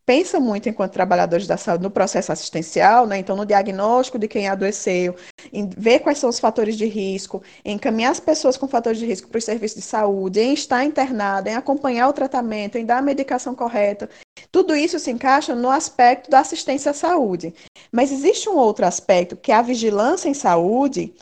pensa 0.06 0.40
muito 0.40 0.68
enquanto 0.68 0.92
trabalhadores 0.92 1.48
da 1.48 1.58
saúde 1.58 1.84
no 1.84 1.92
processo 1.92 2.32
assistencial, 2.32 3.06
né? 3.06 3.18
então 3.18 3.36
no 3.36 3.46
diagnóstico 3.46 4.20
de 4.20 4.28
quem 4.28 4.48
adoeceu, 4.48 5.16
em 5.52 5.70
ver 5.70 6.00
quais 6.00 6.18
são 6.18 6.30
os 6.30 6.40
fatores 6.40 6.78
de 6.78 6.86
risco, 6.86 7.42
em 7.64 7.76
encaminhar 7.76 8.12
as 8.12 8.20
pessoas 8.20 8.58
com 8.58 8.68
fatores 8.68 9.00
de 9.00 9.06
risco 9.06 9.30
para 9.30 9.38
os 9.38 9.46
serviços 9.46 9.78
de 9.78 9.84
saúde, 9.84 10.40
em 10.40 10.54
estar 10.54 10.84
internado, 10.84 11.50
em 11.50 11.56
acompanhar 11.56 12.08
o 12.08 12.14
tratamento, 12.14 12.78
em 12.78 12.86
dar 12.86 12.98
a 12.98 13.02
medicação 13.02 13.56
correta. 13.56 14.10
Tudo 14.52 14.76
isso 14.76 15.00
se 15.00 15.12
encaixa 15.12 15.56
no 15.56 15.70
aspecto 15.70 16.30
da 16.30 16.40
assistência 16.40 16.92
à 16.92 16.94
saúde. 16.94 17.54
Mas 17.92 18.12
existe 18.12 18.50
um 18.50 18.56
outro 18.56 18.86
aspecto, 18.86 19.36
que 19.36 19.52
é 19.52 19.56
a 19.56 19.62
vigilância 19.62 20.30
em 20.30 20.34
saúde, 20.34 21.14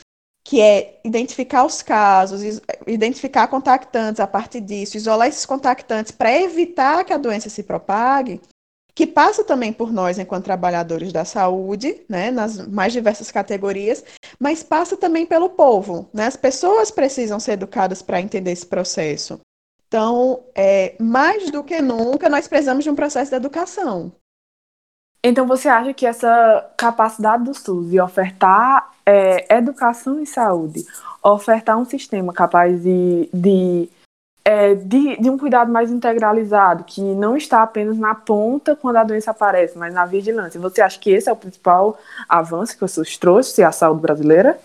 que 0.44 0.60
é 0.60 1.00
identificar 1.06 1.66
os 1.66 1.82
casos, 1.82 2.42
identificar 2.88 3.48
contactantes 3.48 4.20
a 4.20 4.28
partir 4.28 4.60
disso, 4.60 4.98
isolar 4.98 5.28
esses 5.28 5.46
contactantes 5.46 6.12
para 6.12 6.34
evitar 6.34 7.06
que 7.06 7.14
a 7.14 7.18
doença 7.18 7.50
se 7.50 7.64
propague, 7.64 8.42
que 8.94 9.08
passa 9.08 9.44
também 9.44 9.72
por 9.72 9.92
nós 9.92 10.20
enquanto 10.20 10.46
trabalhadores 10.46 11.14
da 11.14 11.26
saúde, 11.26 12.02
né, 12.10 12.32
nas 12.32 12.68
mais 12.68 12.92
diversas 12.94 13.32
categorias, 13.32 14.04
mas 14.40 14.64
passa 14.64 14.98
também 14.98 15.26
pelo 15.26 15.50
povo. 15.50 16.10
Né? 16.14 16.26
As 16.26 16.36
pessoas 16.36 16.92
precisam 16.92 17.40
ser 17.40 17.54
educadas 17.54 18.02
para 18.02 18.22
entender 18.22 18.52
esse 18.52 18.66
processo. 18.66 19.40
Então, 19.88 20.44
é, 20.56 20.96
mais 21.00 21.52
do 21.52 21.64
que 21.64 21.82
nunca, 21.82 22.30
nós 22.30 22.48
precisamos 22.48 22.84
de 22.84 22.90
um 22.90 22.96
processo 22.96 23.30
de 23.30 23.36
educação. 23.36 24.12
Então, 25.24 25.46
você 25.46 25.68
acha 25.68 25.94
que 25.94 26.06
essa 26.06 26.72
capacidade 26.78 27.44
do 27.44 27.54
SUS 27.54 27.90
de 27.90 28.00
ofertar 28.00 28.92
é, 29.06 29.54
educação 29.56 30.20
e 30.22 30.26
saúde, 30.26 30.86
ofertar 31.22 31.78
um 31.78 31.86
sistema 31.86 32.34
capaz 32.34 32.82
de, 32.82 33.30
de 33.34 33.90
é, 34.44 34.74
de, 34.76 35.18
de, 35.18 35.30
um 35.30 35.38
cuidado 35.38 35.72
mais 35.72 35.92
integralizado, 35.92 36.84
que 36.84 37.02
não 37.02 37.38
está 37.38 37.62
apenas 37.62 37.98
na 37.98 38.16
ponta 38.16 38.76
quando 38.76 38.98
a 38.98 39.04
doença 39.04 39.32
aparece, 39.32 39.78
mas 39.78 39.94
na 39.94 40.06
vigilância. 40.06 40.60
Você 40.60 40.82
acha 40.82 41.00
que 41.00 41.12
esse 41.12 41.30
é 41.30 41.32
o 41.32 41.38
principal 41.38 41.98
avanço 42.28 42.78
que 42.78 42.88
SUS 42.88 43.18
trouxe 43.18 43.64
à 43.64 43.72
saúde 43.72 44.02
brasileira? 44.02 44.60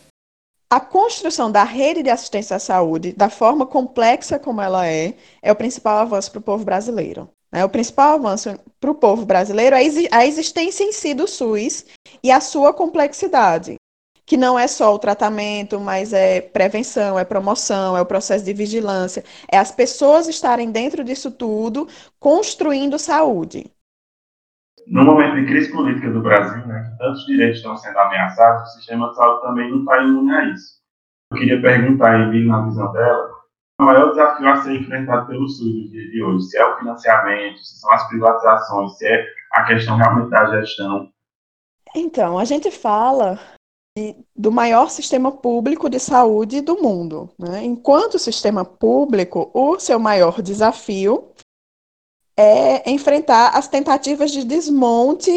A 0.68 0.80
construção 0.80 1.50
da 1.52 1.62
rede 1.62 2.02
de 2.02 2.11
assistência 2.11 2.56
à 2.56 2.59
saúde, 2.59 3.12
da 3.12 3.30
forma 3.30 3.64
complexa 3.66 4.38
como 4.38 4.61
ela 4.61 4.87
é, 4.87 5.14
é 5.40 5.52
o 5.52 5.56
principal 5.56 5.99
avanço 5.99 6.30
para 6.33 6.40
o 6.40 6.42
povo 6.42 6.64
brasileiro. 6.64 7.28
É, 7.52 7.64
o 7.64 7.68
principal 7.68 8.14
avanço 8.14 8.59
para 8.80 8.90
o 8.90 8.95
povo 8.95 9.25
brasileiro 9.25 9.76
é 9.76 9.80
a 10.11 10.26
existência 10.26 10.83
em 10.83 10.92
si 10.92 11.14
do 11.14 11.28
SUS 11.28 11.87
e 12.23 12.30
a 12.30 12.40
sua 12.40 12.73
complexidade 12.73 13.76
que 14.26 14.37
não 14.37 14.59
é 14.59 14.66
só 14.66 14.92
o 14.92 14.99
tratamento, 14.99 15.78
mas 15.78 16.12
é 16.12 16.40
prevenção, 16.40 17.16
é 17.16 17.25
promoção, 17.25 17.97
é 17.97 18.00
o 18.00 18.06
processo 18.06 18.45
de 18.45 18.52
vigilância, 18.52 19.23
é 19.50 19.56
as 19.56 19.71
pessoas 19.71 20.26
estarem 20.26 20.73
dentro 20.73 21.04
disso 21.04 21.30
tudo, 21.30 21.87
construindo 22.18 22.99
saúde. 22.99 23.71
No 24.88 25.04
momento 25.04 25.37
de 25.37 25.47
crise 25.47 25.73
política 25.73 26.11
do 26.11 26.21
Brasil, 26.21 26.66
né, 26.66 26.90
que 26.90 26.99
tantos 26.99 27.25
direitos 27.26 27.59
estão 27.59 27.76
sendo 27.76 27.99
ameaçados, 27.99 28.62
o 28.62 28.73
sistema 28.75 29.09
de 29.11 29.16
saúde 29.16 29.42
também 29.42 29.71
não 29.71 29.80
está 29.80 30.02
imune 30.02 30.33
a 30.33 30.45
isso. 30.45 30.76
Eu 31.33 31.38
queria 31.38 31.61
perguntar 31.61 32.14
a 32.14 32.21
Emília, 32.21 32.52
na 32.52 32.64
visão 32.66 32.92
dela, 32.92 33.30
o 33.80 33.85
maior 33.85 34.11
desafio 34.11 34.49
a 34.49 34.56
ser 34.56 34.80
enfrentado 34.80 35.26
pelo 35.26 35.49
SUS 35.49 35.85
no 35.85 35.90
dia 35.90 36.11
de 36.11 36.23
hoje, 36.23 36.47
se 36.47 36.59
é 36.59 36.64
o 36.64 36.78
financiamento, 36.78 37.59
se 37.59 37.78
são 37.78 37.92
as 37.92 38.09
privatizações, 38.09 38.97
se 38.97 39.06
é 39.06 39.26
a 39.52 39.64
questão 39.64 39.97
realmente 39.97 40.30
da 40.30 40.47
gestão. 40.47 41.11
Então, 41.95 42.38
a 42.38 42.45
gente 42.45 42.71
fala 42.71 43.38
do 44.35 44.53
maior 44.53 44.91
sistema 44.91 45.33
público 45.33 45.88
de 45.88 45.99
saúde 45.99 46.61
do 46.61 46.83
mundo. 46.83 47.31
Né? 47.38 47.65
Enquanto 47.65 48.19
sistema 48.19 48.65
público, 48.65 49.50
o 49.55 49.79
seu 49.79 49.99
maior 49.99 50.43
desafio 50.43 51.31
é 52.37 52.88
enfrentar 52.91 53.57
as 53.57 53.67
tentativas 53.67 54.31
de 54.31 54.45
desmonte 54.45 55.33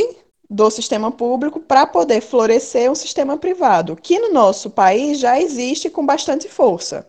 do 0.49 0.69
sistema 0.69 1.11
público 1.11 1.59
para 1.59 1.85
poder 1.85 2.21
florescer 2.21 2.91
um 2.91 2.95
sistema 2.95 3.37
privado, 3.37 3.95
que 3.95 4.19
no 4.19 4.33
nosso 4.33 4.69
país 4.69 5.19
já 5.19 5.39
existe 5.39 5.89
com 5.89 6.05
bastante 6.05 6.49
força. 6.49 7.07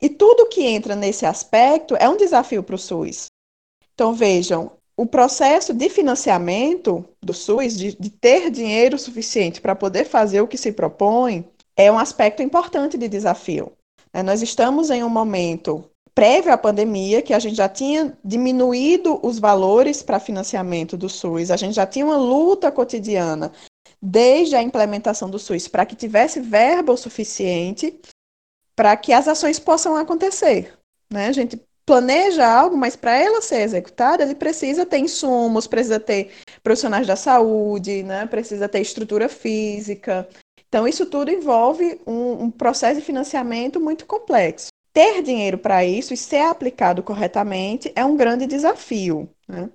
E 0.00 0.08
tudo 0.08 0.48
que 0.48 0.62
entra 0.62 0.96
nesse 0.96 1.24
aspecto 1.26 1.94
é 1.96 2.08
um 2.08 2.16
desafio 2.16 2.62
para 2.62 2.74
o 2.74 2.78
SUS. 2.78 3.26
Então, 3.94 4.12
vejam, 4.12 4.72
o 4.96 5.06
processo 5.06 5.72
de 5.72 5.88
financiamento 5.88 7.04
do 7.22 7.32
SUS, 7.32 7.76
de, 7.76 7.96
de 7.98 8.10
ter 8.10 8.50
dinheiro 8.50 8.98
suficiente 8.98 9.60
para 9.60 9.74
poder 9.74 10.04
fazer 10.04 10.40
o 10.40 10.48
que 10.48 10.58
se 10.58 10.72
propõe, 10.72 11.44
é 11.76 11.90
um 11.90 11.98
aspecto 11.98 12.42
importante 12.42 12.98
de 12.98 13.08
desafio. 13.08 13.72
É, 14.12 14.22
nós 14.22 14.42
estamos 14.42 14.90
em 14.90 15.02
um 15.02 15.08
momento 15.08 15.84
prévio 16.14 16.52
à 16.52 16.58
pandemia, 16.58 17.22
que 17.22 17.32
a 17.32 17.38
gente 17.38 17.56
já 17.56 17.68
tinha 17.68 18.16
diminuído 18.22 19.18
os 19.22 19.38
valores 19.38 20.02
para 20.02 20.20
financiamento 20.20 20.96
do 20.96 21.08
SUS, 21.08 21.50
a 21.50 21.56
gente 21.56 21.74
já 21.74 21.86
tinha 21.86 22.04
uma 22.04 22.18
luta 22.18 22.70
cotidiana 22.70 23.50
desde 24.00 24.56
a 24.56 24.62
implementação 24.62 25.30
do 25.30 25.38
SUS 25.38 25.68
para 25.68 25.86
que 25.86 25.96
tivesse 25.96 26.40
verba 26.40 26.92
o 26.92 26.96
suficiente 26.96 27.98
para 28.76 28.96
que 28.96 29.12
as 29.12 29.28
ações 29.28 29.58
possam 29.58 29.96
acontecer. 29.96 30.76
Né? 31.10 31.28
A 31.28 31.32
gente 31.32 31.60
planeja 31.84 32.46
algo, 32.46 32.76
mas 32.76 32.96
para 32.96 33.16
ela 33.16 33.40
ser 33.40 33.62
executada, 33.62 34.22
ele 34.22 34.34
precisa 34.34 34.86
ter 34.86 34.98
insumos, 34.98 35.66
precisa 35.66 35.98
ter 35.98 36.30
profissionais 36.62 37.06
da 37.06 37.16
saúde, 37.16 38.02
né? 38.02 38.26
precisa 38.26 38.68
ter 38.68 38.80
estrutura 38.80 39.28
física. 39.28 40.28
Então, 40.68 40.86
isso 40.86 41.06
tudo 41.06 41.30
envolve 41.30 42.00
um, 42.06 42.44
um 42.44 42.50
processo 42.50 43.00
de 43.00 43.06
financiamento 43.06 43.78
muito 43.80 44.06
complexo. 44.06 44.68
Ter 44.92 45.22
dinheiro 45.22 45.58
para 45.58 45.84
isso 45.84 46.14
e 46.14 46.16
ser 46.16 46.42
aplicado 46.42 47.02
corretamente 47.02 47.92
é 47.94 48.04
um 48.04 48.16
grande 48.16 48.46
desafio. 48.46 49.28
Né? 49.48 49.68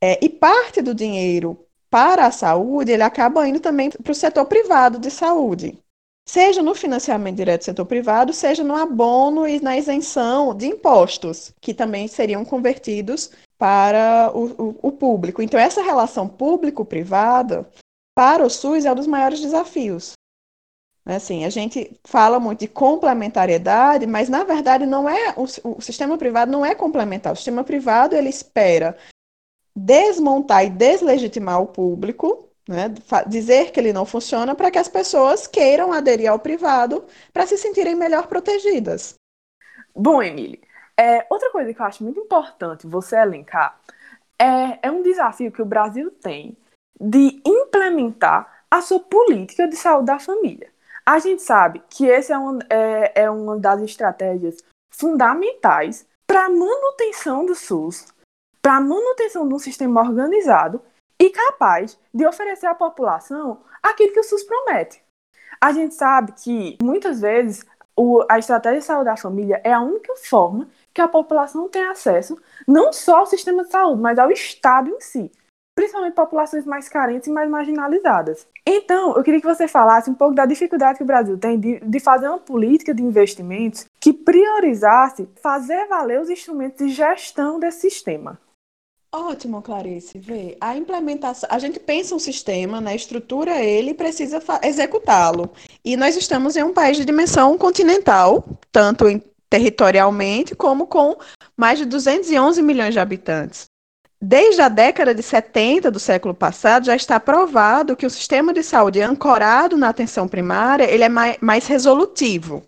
É, 0.00 0.24
e 0.24 0.28
parte 0.28 0.80
do 0.80 0.94
dinheiro 0.94 1.58
para 1.90 2.26
a 2.26 2.30
saúde, 2.30 2.92
ele 2.92 3.02
acaba 3.02 3.46
indo 3.46 3.60
também 3.60 3.90
para 3.90 4.12
o 4.12 4.14
setor 4.14 4.46
privado 4.46 4.98
de 4.98 5.10
saúde 5.10 5.78
seja 6.28 6.62
no 6.62 6.74
financiamento 6.74 7.36
direto 7.36 7.62
do 7.62 7.64
setor 7.64 7.86
privado, 7.86 8.32
seja 8.32 8.62
no 8.62 8.76
abono 8.76 9.46
e 9.46 9.60
na 9.60 9.76
isenção 9.76 10.54
de 10.54 10.66
impostos, 10.66 11.52
que 11.60 11.74
também 11.74 12.06
seriam 12.06 12.44
convertidos 12.44 13.30
para 13.58 14.30
o, 14.34 14.44
o, 14.62 14.76
o 14.82 14.92
público. 14.92 15.42
Então, 15.42 15.58
essa 15.58 15.82
relação 15.82 16.28
público-privada, 16.28 17.68
para 18.14 18.44
o 18.44 18.50
SUS, 18.50 18.84
é 18.84 18.92
um 18.92 18.94
dos 18.94 19.06
maiores 19.06 19.40
desafios. 19.40 20.12
Assim, 21.04 21.44
a 21.44 21.50
gente 21.50 21.98
fala 22.04 22.38
muito 22.38 22.60
de 22.60 22.68
complementariedade, 22.68 24.06
mas 24.06 24.28
na 24.28 24.44
verdade 24.44 24.86
não 24.86 25.08
é 25.08 25.34
o, 25.36 25.44
o 25.76 25.80
sistema 25.80 26.16
privado 26.16 26.52
não 26.52 26.64
é 26.64 26.74
complementar. 26.74 27.32
O 27.32 27.36
sistema 27.36 27.64
privado 27.64 28.14
ele 28.14 28.28
espera 28.28 28.96
desmontar 29.74 30.64
e 30.64 30.70
deslegitimar 30.70 31.60
o 31.60 31.66
público 31.66 32.49
né? 32.68 32.92
Dizer 33.26 33.72
que 33.72 33.80
ele 33.80 33.92
não 33.92 34.06
funciona 34.06 34.54
para 34.54 34.70
que 34.70 34.78
as 34.78 34.88
pessoas 34.88 35.46
queiram 35.46 35.92
aderir 35.92 36.30
ao 36.30 36.38
privado 36.38 37.04
para 37.32 37.46
se 37.46 37.56
sentirem 37.56 37.94
melhor 37.94 38.26
protegidas. 38.26 39.14
Bom, 39.94 40.22
Emília, 40.22 40.60
é, 40.96 41.26
outra 41.30 41.50
coisa 41.50 41.72
que 41.72 41.80
eu 41.80 41.86
acho 41.86 42.04
muito 42.04 42.20
importante 42.20 42.86
você 42.86 43.16
elencar 43.16 43.80
é, 44.38 44.86
é 44.86 44.90
um 44.90 45.02
desafio 45.02 45.52
que 45.52 45.62
o 45.62 45.66
Brasil 45.66 46.10
tem 46.10 46.56
de 47.00 47.40
implementar 47.44 48.64
a 48.70 48.80
sua 48.80 49.00
política 49.00 49.66
de 49.66 49.76
saúde 49.76 50.06
da 50.06 50.18
família. 50.18 50.70
A 51.04 51.18
gente 51.18 51.42
sabe 51.42 51.82
que 51.90 52.08
essa 52.08 52.34
é, 52.34 52.38
uma, 52.38 52.58
é, 52.68 53.22
é 53.22 53.30
uma 53.30 53.58
das 53.58 53.80
estratégias 53.82 54.58
fundamentais 54.90 56.06
para 56.26 56.44
a 56.44 56.50
manutenção 56.50 57.44
do 57.44 57.54
SUS, 57.54 58.06
para 58.62 58.76
a 58.76 58.80
manutenção 58.80 59.48
de 59.48 59.54
um 59.54 59.58
sistema 59.58 60.02
organizado 60.02 60.80
e 61.20 61.28
capaz 61.28 61.98
de 62.14 62.26
oferecer 62.26 62.66
à 62.66 62.74
população 62.74 63.60
aquilo 63.82 64.12
que 64.12 64.20
o 64.20 64.24
SUS 64.24 64.42
promete. 64.42 65.02
A 65.60 65.70
gente 65.72 65.94
sabe 65.94 66.32
que 66.32 66.78
muitas 66.82 67.20
vezes 67.20 67.66
o, 67.94 68.24
a 68.30 68.38
estratégia 68.38 68.80
de 68.80 68.86
saúde 68.86 69.04
da 69.04 69.16
família 69.16 69.60
é 69.62 69.72
a 69.72 69.80
única 69.80 70.16
forma 70.16 70.66
que 70.94 71.02
a 71.02 71.08
população 71.08 71.68
tenha 71.68 71.90
acesso 71.90 72.40
não 72.66 72.92
só 72.92 73.18
ao 73.18 73.26
sistema 73.26 73.64
de 73.64 73.70
saúde, 73.70 74.00
mas 74.00 74.18
ao 74.18 74.30
Estado 74.30 74.88
em 74.88 75.00
si, 75.00 75.30
principalmente 75.74 76.14
populações 76.14 76.64
mais 76.64 76.88
carentes 76.88 77.28
e 77.28 77.32
mais 77.32 77.50
marginalizadas. 77.50 78.46
Então, 78.66 79.14
eu 79.14 79.22
queria 79.22 79.40
que 79.40 79.46
você 79.46 79.68
falasse 79.68 80.08
um 80.08 80.14
pouco 80.14 80.34
da 80.34 80.46
dificuldade 80.46 80.96
que 80.96 81.04
o 81.04 81.06
Brasil 81.06 81.36
tem 81.36 81.60
de, 81.60 81.80
de 81.80 82.00
fazer 82.00 82.28
uma 82.28 82.38
política 82.38 82.94
de 82.94 83.02
investimentos 83.02 83.84
que 84.00 84.14
priorizasse 84.14 85.28
fazer 85.42 85.86
valer 85.86 86.20
os 86.20 86.30
instrumentos 86.30 86.78
de 86.78 86.92
gestão 86.92 87.60
desse 87.60 87.80
sistema. 87.80 88.38
Ótimo, 89.12 89.60
Clarice. 89.60 90.18
Vê, 90.20 90.56
a 90.60 90.76
implementação, 90.76 91.48
a 91.50 91.58
gente 91.58 91.80
pensa 91.80 92.14
um 92.14 92.18
sistema, 92.18 92.80
né, 92.80 92.94
estrutura 92.94 93.60
ele 93.60 93.90
e 93.90 93.94
precisa 93.94 94.40
executá-lo. 94.62 95.50
E 95.84 95.96
nós 95.96 96.16
estamos 96.16 96.56
em 96.56 96.62
um 96.62 96.72
país 96.72 96.96
de 96.96 97.04
dimensão 97.04 97.58
continental, 97.58 98.44
tanto 98.70 99.08
em, 99.08 99.20
territorialmente 99.48 100.54
como 100.54 100.86
com 100.86 101.16
mais 101.56 101.80
de 101.80 101.86
211 101.86 102.62
milhões 102.62 102.94
de 102.94 103.00
habitantes. 103.00 103.68
Desde 104.22 104.60
a 104.60 104.68
década 104.68 105.12
de 105.12 105.22
70 105.22 105.90
do 105.90 105.98
século 105.98 106.34
passado, 106.34 106.86
já 106.86 106.94
está 106.94 107.18
provado 107.18 107.96
que 107.96 108.06
o 108.06 108.10
sistema 108.10 108.52
de 108.52 108.62
saúde 108.62 109.00
ancorado 109.00 109.76
na 109.76 109.88
atenção 109.88 110.28
primária 110.28 110.84
ele 110.84 111.02
é 111.02 111.08
mais, 111.08 111.36
mais 111.40 111.66
resolutivo. 111.66 112.62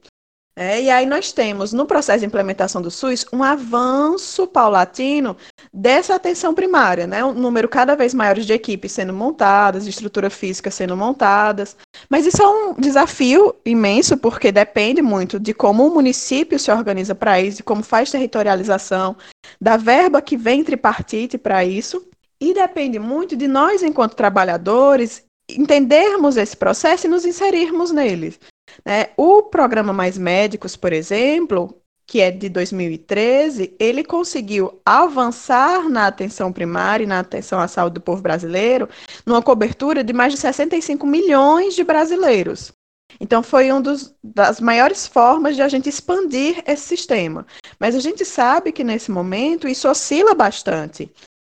É, 0.54 0.82
e 0.82 0.90
aí 0.90 1.06
nós 1.06 1.32
temos, 1.32 1.72
no 1.72 1.86
processo 1.86 2.20
de 2.20 2.26
implementação 2.26 2.82
do 2.82 2.90
SUS, 2.90 3.24
um 3.32 3.42
avanço 3.42 4.46
paulatino 4.46 5.34
dessa 5.72 6.14
atenção 6.14 6.52
primária, 6.52 7.06
né? 7.06 7.24
Um 7.24 7.32
número 7.32 7.68
cada 7.68 7.94
vez 7.94 8.12
maior 8.12 8.38
de 8.38 8.52
equipes 8.52 8.92
sendo 8.92 9.14
montadas, 9.14 9.84
de 9.84 9.90
estrutura 9.90 10.28
física 10.28 10.70
sendo 10.70 10.94
montadas. 10.94 11.74
Mas 12.08 12.26
isso 12.26 12.42
é 12.42 12.46
um 12.46 12.74
desafio 12.74 13.54
imenso, 13.64 14.18
porque 14.18 14.52
depende 14.52 15.00
muito 15.00 15.40
de 15.40 15.54
como 15.54 15.86
o 15.86 15.94
município 15.94 16.58
se 16.58 16.70
organiza 16.70 17.14
para 17.14 17.40
isso, 17.40 17.58
de 17.58 17.62
como 17.62 17.82
faz 17.82 18.10
territorialização, 18.10 19.16
da 19.58 19.78
verba 19.78 20.20
que 20.20 20.36
vem 20.36 20.62
tripartite 20.62 21.38
para 21.38 21.64
isso. 21.64 22.06
E 22.38 22.52
depende 22.52 22.98
muito 22.98 23.36
de 23.36 23.48
nós, 23.48 23.82
enquanto 23.82 24.16
trabalhadores, 24.16 25.22
entendermos 25.48 26.36
esse 26.36 26.56
processo 26.56 27.06
e 27.06 27.10
nos 27.10 27.24
inserirmos 27.24 27.90
nele. 27.90 28.36
Né? 28.84 29.10
O 29.16 29.42
programa 29.42 29.92
Mais 29.92 30.18
Médicos, 30.18 30.76
por 30.76 30.92
exemplo, 30.92 31.82
que 32.06 32.20
é 32.20 32.30
de 32.30 32.48
2013, 32.48 33.74
ele 33.78 34.04
conseguiu 34.04 34.80
avançar 34.84 35.88
na 35.88 36.06
atenção 36.06 36.52
primária 36.52 37.04
e 37.04 37.06
na 37.06 37.20
atenção 37.20 37.60
à 37.60 37.68
saúde 37.68 37.94
do 37.94 38.00
povo 38.00 38.20
brasileiro, 38.20 38.88
numa 39.24 39.40
cobertura 39.40 40.04
de 40.04 40.12
mais 40.12 40.32
de 40.32 40.38
65 40.38 41.06
milhões 41.06 41.74
de 41.74 41.84
brasileiros. 41.84 42.72
Então, 43.20 43.42
foi 43.42 43.70
uma 43.70 43.82
das 44.22 44.60
maiores 44.60 45.06
formas 45.06 45.54
de 45.54 45.62
a 45.62 45.68
gente 45.68 45.88
expandir 45.88 46.62
esse 46.66 46.82
sistema. 46.82 47.46
Mas 47.78 47.94
a 47.94 48.00
gente 48.00 48.24
sabe 48.24 48.72
que, 48.72 48.82
nesse 48.82 49.10
momento, 49.10 49.68
isso 49.68 49.88
oscila 49.88 50.34
bastante. 50.34 51.10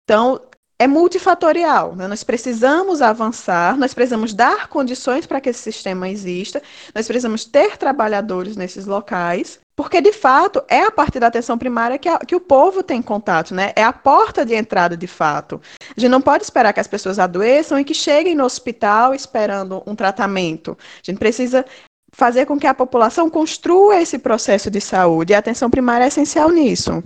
Então, 0.03 0.39
é 0.77 0.87
multifatorial. 0.87 1.95
Né? 1.95 2.07
Nós 2.07 2.23
precisamos 2.23 3.01
avançar, 3.01 3.77
nós 3.77 3.93
precisamos 3.93 4.33
dar 4.33 4.67
condições 4.67 5.25
para 5.25 5.39
que 5.39 5.49
esse 5.49 5.61
sistema 5.61 6.09
exista, 6.09 6.61
nós 6.93 7.07
precisamos 7.07 7.45
ter 7.45 7.77
trabalhadores 7.77 8.55
nesses 8.55 8.85
locais, 8.85 9.59
porque 9.75 10.01
de 10.01 10.11
fato 10.11 10.63
é 10.67 10.83
a 10.83 10.91
partir 10.91 11.19
da 11.19 11.27
atenção 11.27 11.57
primária 11.57 11.97
que, 11.97 12.07
a, 12.07 12.19
que 12.19 12.35
o 12.35 12.39
povo 12.39 12.81
tem 12.81 13.01
contato, 13.01 13.53
né? 13.53 13.73
É 13.75 13.83
a 13.83 13.91
porta 13.91 14.45
de 14.45 14.55
entrada 14.55 14.95
de 14.95 15.07
fato. 15.07 15.61
A 15.95 15.99
gente 15.99 16.09
não 16.09 16.21
pode 16.21 16.43
esperar 16.43 16.71
que 16.71 16.79
as 16.79 16.87
pessoas 16.87 17.19
adoeçam 17.19 17.79
e 17.79 17.83
que 17.83 17.93
cheguem 17.93 18.35
no 18.35 18.45
hospital 18.45 19.13
esperando 19.13 19.83
um 19.85 19.95
tratamento. 19.95 20.77
A 20.79 21.11
gente 21.11 21.19
precisa 21.19 21.65
fazer 22.13 22.45
com 22.45 22.57
que 22.57 22.67
a 22.67 22.73
população 22.73 23.29
construa 23.29 24.01
esse 24.01 24.17
processo 24.17 24.71
de 24.71 24.79
saúde. 24.79 25.33
E 25.33 25.35
a 25.35 25.39
atenção 25.39 25.69
primária 25.69 26.05
é 26.05 26.07
essencial 26.07 26.49
nisso. 26.49 27.03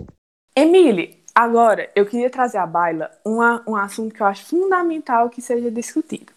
Emile, 0.54 1.19
Agora, 1.40 1.90
eu 1.96 2.04
queria 2.04 2.28
trazer 2.28 2.58
à 2.58 2.66
baila 2.66 3.10
uma, 3.24 3.64
um 3.66 3.74
assunto 3.74 4.14
que 4.14 4.20
eu 4.20 4.26
acho 4.26 4.44
fundamental 4.44 5.30
que 5.30 5.40
seja 5.40 5.70
discutido. 5.70 6.34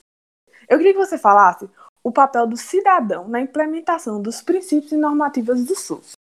Eu 0.70 0.78
queria 0.78 0.94
que 0.94 0.98
você 0.98 1.18
falasse 1.18 1.70
o 2.02 2.10
papel 2.10 2.48
do 2.48 2.56
cidadão 2.56 3.28
na 3.28 3.42
implementação 3.42 4.22
dos 4.22 4.42
princípios 4.42 4.94
e 4.94 4.96
normativas 4.96 5.66
do 5.66 5.76
SUS. 5.76 6.13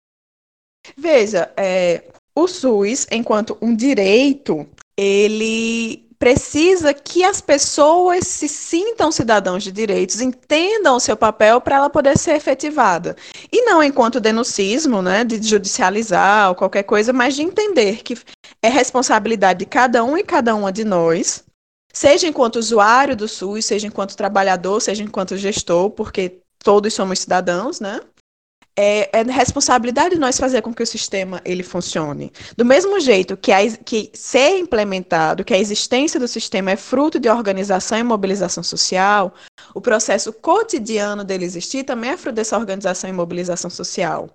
Veja, 0.97 1.49
é, 1.55 2.11
o 2.35 2.45
SUS, 2.45 3.07
enquanto 3.09 3.57
um 3.61 3.73
direito, 3.73 4.67
ele 4.97 6.05
precisa 6.23 6.93
que 6.93 7.21
as 7.21 7.41
pessoas 7.41 8.25
se 8.25 8.47
sintam 8.47 9.11
cidadãos 9.11 9.61
de 9.61 9.73
direitos, 9.73 10.21
entendam 10.21 10.95
o 10.95 10.99
seu 10.99 11.17
papel 11.17 11.59
para 11.59 11.75
ela 11.75 11.89
poder 11.89 12.17
ser 12.17 12.33
efetivada. 12.35 13.17
E 13.51 13.65
não 13.65 13.83
enquanto 13.83 14.21
denuncismo, 14.21 15.01
né, 15.01 15.25
de 15.25 15.45
judicializar 15.45 16.47
ou 16.47 16.55
qualquer 16.55 16.83
coisa, 16.83 17.11
mas 17.11 17.35
de 17.35 17.41
entender 17.41 18.01
que 18.03 18.17
é 18.61 18.69
responsabilidade 18.69 19.59
de 19.59 19.65
cada 19.65 20.01
um 20.01 20.17
e 20.17 20.23
cada 20.23 20.55
uma 20.55 20.71
de 20.71 20.85
nós, 20.85 21.43
seja 21.91 22.25
enquanto 22.25 22.55
usuário 22.55 23.17
do 23.17 23.27
SUS, 23.27 23.65
seja 23.65 23.87
enquanto 23.87 24.15
trabalhador, 24.15 24.79
seja 24.79 25.03
enquanto 25.03 25.35
gestor, 25.35 25.89
porque 25.89 26.39
todos 26.63 26.93
somos 26.93 27.19
cidadãos, 27.19 27.81
né? 27.81 27.99
É, 28.75 29.19
é 29.19 29.23
responsabilidade 29.23 30.15
de 30.15 30.21
nós 30.21 30.37
fazer 30.37 30.61
com 30.61 30.73
que 30.73 30.83
o 30.83 30.87
sistema 30.87 31.41
ele 31.45 31.63
funcione. 31.63 32.31
Do 32.57 32.65
mesmo 32.65 32.99
jeito 32.99 33.37
que, 33.37 33.51
a, 33.51 33.59
que 33.77 34.09
ser 34.13 34.57
implementado, 34.57 35.43
que 35.43 35.53
a 35.53 35.59
existência 35.59 36.19
do 36.19 36.27
sistema 36.27 36.71
é 36.71 36.75
fruto 36.75 37.19
de 37.19 37.29
organização 37.29 37.97
e 37.97 38.03
mobilização 38.03 38.63
social, 38.63 39.33
o 39.73 39.81
processo 39.81 40.33
cotidiano 40.33 41.23
dele 41.23 41.45
existir 41.45 41.83
também 41.83 42.11
é 42.11 42.17
fruto 42.17 42.35
dessa 42.35 42.57
organização 42.57 43.09
e 43.09 43.13
mobilização 43.13 43.69
social. 43.69 44.29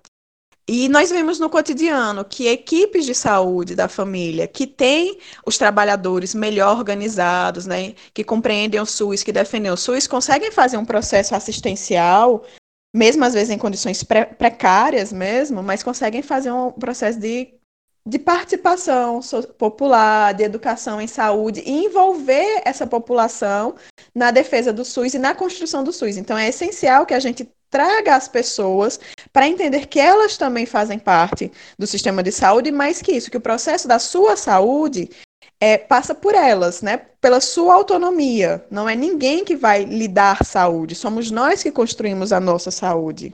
E 0.71 0.87
nós 0.87 1.09
vemos 1.09 1.39
no 1.39 1.49
cotidiano 1.49 2.23
que 2.23 2.47
equipes 2.47 3.03
de 3.03 3.15
saúde 3.15 3.73
da 3.73 3.87
família 3.87 4.47
que 4.47 4.67
têm 4.67 5.17
os 5.43 5.57
trabalhadores 5.57 6.35
melhor 6.35 6.77
organizados, 6.77 7.65
né, 7.65 7.95
que 8.13 8.23
compreendem 8.23 8.79
o 8.79 8.85
SUS, 8.85 9.23
que 9.23 9.31
defendem 9.31 9.71
o 9.71 9.75
SUS, 9.75 10.05
conseguem 10.05 10.51
fazer 10.51 10.77
um 10.77 10.85
processo 10.85 11.33
assistencial 11.33 12.45
mesmo 12.93 13.23
às 13.23 13.33
vezes 13.33 13.49
em 13.49 13.57
condições 13.57 14.03
precárias 14.03 15.13
mesmo, 15.13 15.61
mas 15.61 15.83
conseguem 15.83 16.21
fazer 16.21 16.51
um 16.51 16.71
processo 16.71 17.19
de, 17.19 17.53
de 18.05 18.19
participação 18.19 19.19
popular, 19.57 20.33
de 20.33 20.43
educação 20.43 20.99
em 20.99 21.07
saúde, 21.07 21.61
e 21.65 21.85
envolver 21.85 22.61
essa 22.65 22.87
população 22.87 23.75
na 24.13 24.31
defesa 24.31 24.73
do 24.73 24.83
SUS 24.83 25.13
e 25.13 25.19
na 25.19 25.35
construção 25.35 25.83
do 25.83 25.93
SUS. 25.93 26.17
Então 26.17 26.37
é 26.37 26.49
essencial 26.49 27.05
que 27.05 27.13
a 27.13 27.19
gente 27.19 27.47
traga 27.69 28.15
as 28.15 28.27
pessoas 28.27 28.99
para 29.31 29.47
entender 29.47 29.85
que 29.85 29.99
elas 29.99 30.37
também 30.37 30.65
fazem 30.65 30.97
parte 30.97 31.51
do 31.77 31.85
sistema 31.85 32.23
de 32.23 32.31
saúde, 32.31 32.71
mais 32.71 33.01
que 33.01 33.11
isso, 33.11 33.29
que 33.29 33.37
o 33.37 33.41
processo 33.41 33.87
da 33.87 33.99
sua 33.99 34.35
saúde 34.35 35.09
é, 35.59 35.77
passa 35.77 36.15
por 36.15 36.33
elas, 36.33 36.81
né? 36.81 36.97
Pela 37.19 37.41
sua 37.41 37.75
autonomia. 37.75 38.65
Não 38.71 38.87
é 38.87 38.95
ninguém 38.95 39.43
que 39.43 39.55
vai 39.55 39.83
lhe 39.83 40.07
dar 40.07 40.43
saúde, 40.43 40.95
somos 40.95 41.29
nós 41.29 41.61
que 41.61 41.71
construímos 41.71 42.31
a 42.31 42.39
nossa 42.39 42.71
saúde. 42.71 43.31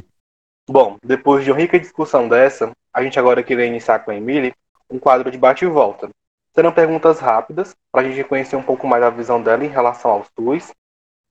Bom, 0.67 0.97
depois 1.03 1.43
de 1.43 1.51
uma 1.51 1.59
rica 1.59 1.79
discussão 1.79 2.27
dessa, 2.27 2.71
a 2.91 3.03
gente 3.03 3.19
agora 3.19 3.43
queria 3.43 3.65
iniciar 3.65 3.99
com 3.99 4.09
a 4.09 4.15
Emily 4.15 4.53
um 4.89 4.97
quadro 4.97 5.29
de 5.29 5.37
bate 5.37 5.63
e 5.63 5.67
volta. 5.67 6.09
Serão 6.53 6.71
perguntas 6.71 7.19
rápidas 7.19 7.75
para 7.91 8.01
a 8.01 8.09
gente 8.09 8.27
conhecer 8.27 8.55
um 8.55 8.63
pouco 8.63 8.87
mais 8.87 9.03
a 9.03 9.09
visão 9.09 9.41
dela 9.41 9.63
em 9.63 9.69
relação 9.69 10.11
ao 10.11 10.25
SUS. 10.35 10.71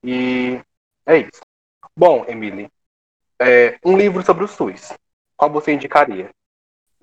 E 0.04 0.60
é 1.06 1.18
isso. 1.18 1.40
Bom, 1.96 2.24
Emily, 2.28 2.68
é, 3.40 3.78
um 3.84 3.96
livro 3.96 4.22
sobre 4.22 4.44
o 4.44 4.48
SUS. 4.48 4.92
Qual 5.36 5.50
você 5.50 5.72
indicaria? 5.72 6.30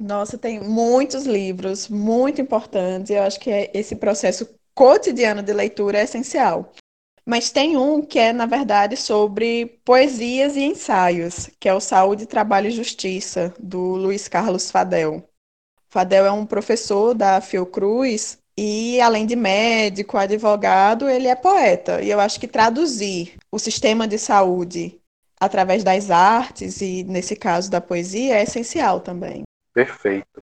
Nossa, 0.02 0.36
tem 0.36 0.60
muitos 0.60 1.28
livros 1.28 1.88
muito 1.88 2.42
importantes. 2.42 3.12
Eu 3.12 3.22
acho 3.22 3.40
que 3.40 3.52
é 3.52 3.70
esse 3.72 3.96
processo 3.96 4.50
cotidiano 4.74 5.44
de 5.44 5.54
leitura 5.54 6.00
é 6.00 6.04
essencial. 6.04 6.74
Mas 7.24 7.52
tem 7.52 7.78
um 7.78 8.02
que 8.02 8.18
é, 8.18 8.34
na 8.34 8.48
verdade, 8.48 8.98
sobre 8.98 9.80
poesias 9.86 10.56
e 10.56 10.62
ensaios, 10.62 11.52
que 11.60 11.70
é 11.70 11.74
o 11.74 11.80
Saúde, 11.80 12.26
Trabalho 12.26 12.68
e 12.68 12.72
Justiça, 12.72 13.54
do 13.60 13.80
Luiz 13.80 14.28
Carlos 14.28 14.72
Fadel. 14.72 15.24
Fadel 15.88 16.26
é 16.26 16.32
um 16.32 16.48
professor 16.48 17.14
da 17.14 17.40
Fiocruz 17.40 18.40
e, 18.58 19.00
além 19.00 19.28
de 19.28 19.36
médico, 19.36 20.18
advogado, 20.18 21.08
ele 21.08 21.28
é 21.28 21.36
poeta. 21.36 22.02
E 22.02 22.10
eu 22.10 22.20
acho 22.20 22.40
que 22.40 22.48
traduzir 22.48 23.36
o 23.52 23.60
sistema 23.60 24.08
de 24.08 24.18
saúde 24.18 25.00
através 25.40 25.84
das 25.84 26.10
artes, 26.10 26.82
e 26.82 27.04
nesse 27.04 27.36
caso 27.36 27.70
da 27.70 27.80
poesia, 27.80 28.40
é 28.40 28.44
essencial 28.44 29.00
também. 29.00 29.44
Perfeito. 29.73 30.41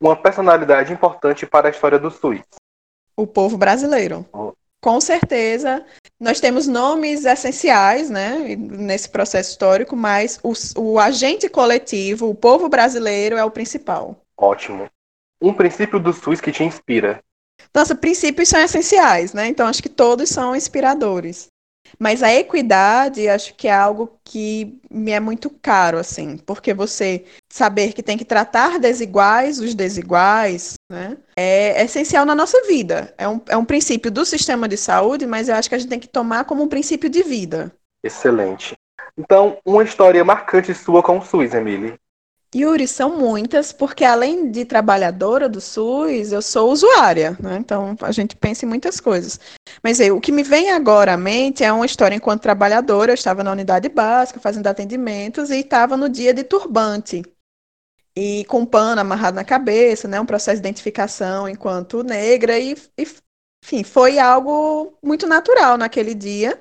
Uma 0.00 0.16
personalidade 0.16 0.92
importante 0.92 1.46
para 1.46 1.68
a 1.68 1.70
história 1.70 1.98
do 1.98 2.10
SUS. 2.10 2.40
O 3.16 3.26
povo 3.26 3.56
brasileiro. 3.56 4.26
Oh. 4.32 4.52
Com 4.80 5.00
certeza, 5.00 5.84
nós 6.20 6.38
temos 6.38 6.68
nomes 6.68 7.24
essenciais 7.24 8.08
né, 8.08 8.54
nesse 8.56 9.08
processo 9.08 9.50
histórico, 9.50 9.96
mas 9.96 10.38
o, 10.44 10.52
o 10.80 10.98
agente 10.98 11.48
coletivo, 11.48 12.28
o 12.28 12.34
povo 12.34 12.68
brasileiro, 12.68 13.36
é 13.36 13.44
o 13.44 13.50
principal. 13.50 14.20
Ótimo. 14.36 14.88
Um 15.40 15.52
princípio 15.52 15.98
do 15.98 16.12
SUS 16.12 16.40
que 16.40 16.52
te 16.52 16.62
inspira. 16.62 17.20
Nossa, 17.74 17.94
princípios 17.94 18.48
são 18.48 18.60
essenciais, 18.60 19.32
né? 19.32 19.48
Então 19.48 19.66
acho 19.66 19.82
que 19.82 19.88
todos 19.88 20.28
são 20.28 20.54
inspiradores. 20.54 21.48
Mas 21.98 22.22
a 22.22 22.32
equidade, 22.34 23.28
acho 23.28 23.54
que 23.54 23.68
é 23.68 23.74
algo 23.74 24.18
que 24.24 24.78
me 24.90 25.12
é 25.12 25.20
muito 25.20 25.50
caro, 25.50 25.98
assim, 25.98 26.36
porque 26.36 26.74
você 26.74 27.24
saber 27.48 27.92
que 27.92 28.02
tem 28.02 28.18
que 28.18 28.24
tratar 28.24 28.78
desiguais 28.78 29.58
os 29.58 29.74
desiguais, 29.74 30.74
né, 30.90 31.16
é 31.36 31.84
essencial 31.84 32.24
na 32.24 32.34
nossa 32.34 32.62
vida. 32.66 33.14
É 33.16 33.28
um, 33.28 33.40
é 33.48 33.56
um 33.56 33.64
princípio 33.64 34.10
do 34.10 34.24
sistema 34.24 34.68
de 34.68 34.76
saúde, 34.76 35.26
mas 35.26 35.48
eu 35.48 35.54
acho 35.54 35.68
que 35.68 35.74
a 35.74 35.78
gente 35.78 35.90
tem 35.90 36.00
que 36.00 36.08
tomar 36.08 36.44
como 36.44 36.62
um 36.62 36.68
princípio 36.68 37.08
de 37.08 37.22
vida. 37.22 37.72
Excelente. 38.02 38.74
Então, 39.18 39.58
uma 39.64 39.82
história 39.82 40.24
marcante 40.24 40.74
sua 40.74 41.02
com 41.02 41.18
o 41.18 41.22
SUS, 41.22 41.54
Emily. 41.54 41.94
Yuri, 42.54 42.86
são 42.86 43.18
muitas, 43.18 43.72
porque 43.72 44.04
além 44.04 44.50
de 44.50 44.64
trabalhadora 44.64 45.48
do 45.48 45.60
SUS, 45.60 46.32
eu 46.32 46.40
sou 46.40 46.70
usuária, 46.70 47.36
né? 47.40 47.56
Então 47.58 47.96
a 48.00 48.12
gente 48.12 48.36
pensa 48.36 48.64
em 48.64 48.68
muitas 48.68 49.00
coisas. 49.00 49.38
Mas 49.82 50.00
aí, 50.00 50.10
o 50.10 50.20
que 50.20 50.32
me 50.32 50.42
vem 50.42 50.70
agora 50.70 51.14
à 51.14 51.16
mente 51.16 51.64
é 51.64 51.72
uma 51.72 51.84
história 51.84 52.14
enquanto 52.14 52.42
trabalhadora. 52.42 53.10
Eu 53.10 53.14
estava 53.14 53.42
na 53.44 53.52
unidade 53.52 53.88
básica 53.88 54.40
fazendo 54.40 54.66
atendimentos 54.66 55.50
e 55.50 55.58
estava 55.58 55.96
no 55.96 56.08
dia 56.08 56.32
de 56.32 56.44
turbante. 56.44 57.22
E 58.16 58.44
com 58.46 58.64
pano 58.64 59.00
amarrado 59.00 59.34
na 59.34 59.44
cabeça, 59.44 60.08
né? 60.08 60.18
Um 60.20 60.26
processo 60.26 60.62
de 60.62 60.68
identificação 60.68 61.48
enquanto 61.48 62.02
negra, 62.02 62.58
e, 62.58 62.74
e 62.96 63.06
enfim, 63.64 63.82
foi 63.82 64.18
algo 64.18 64.96
muito 65.02 65.26
natural 65.26 65.76
naquele 65.76 66.14
dia. 66.14 66.58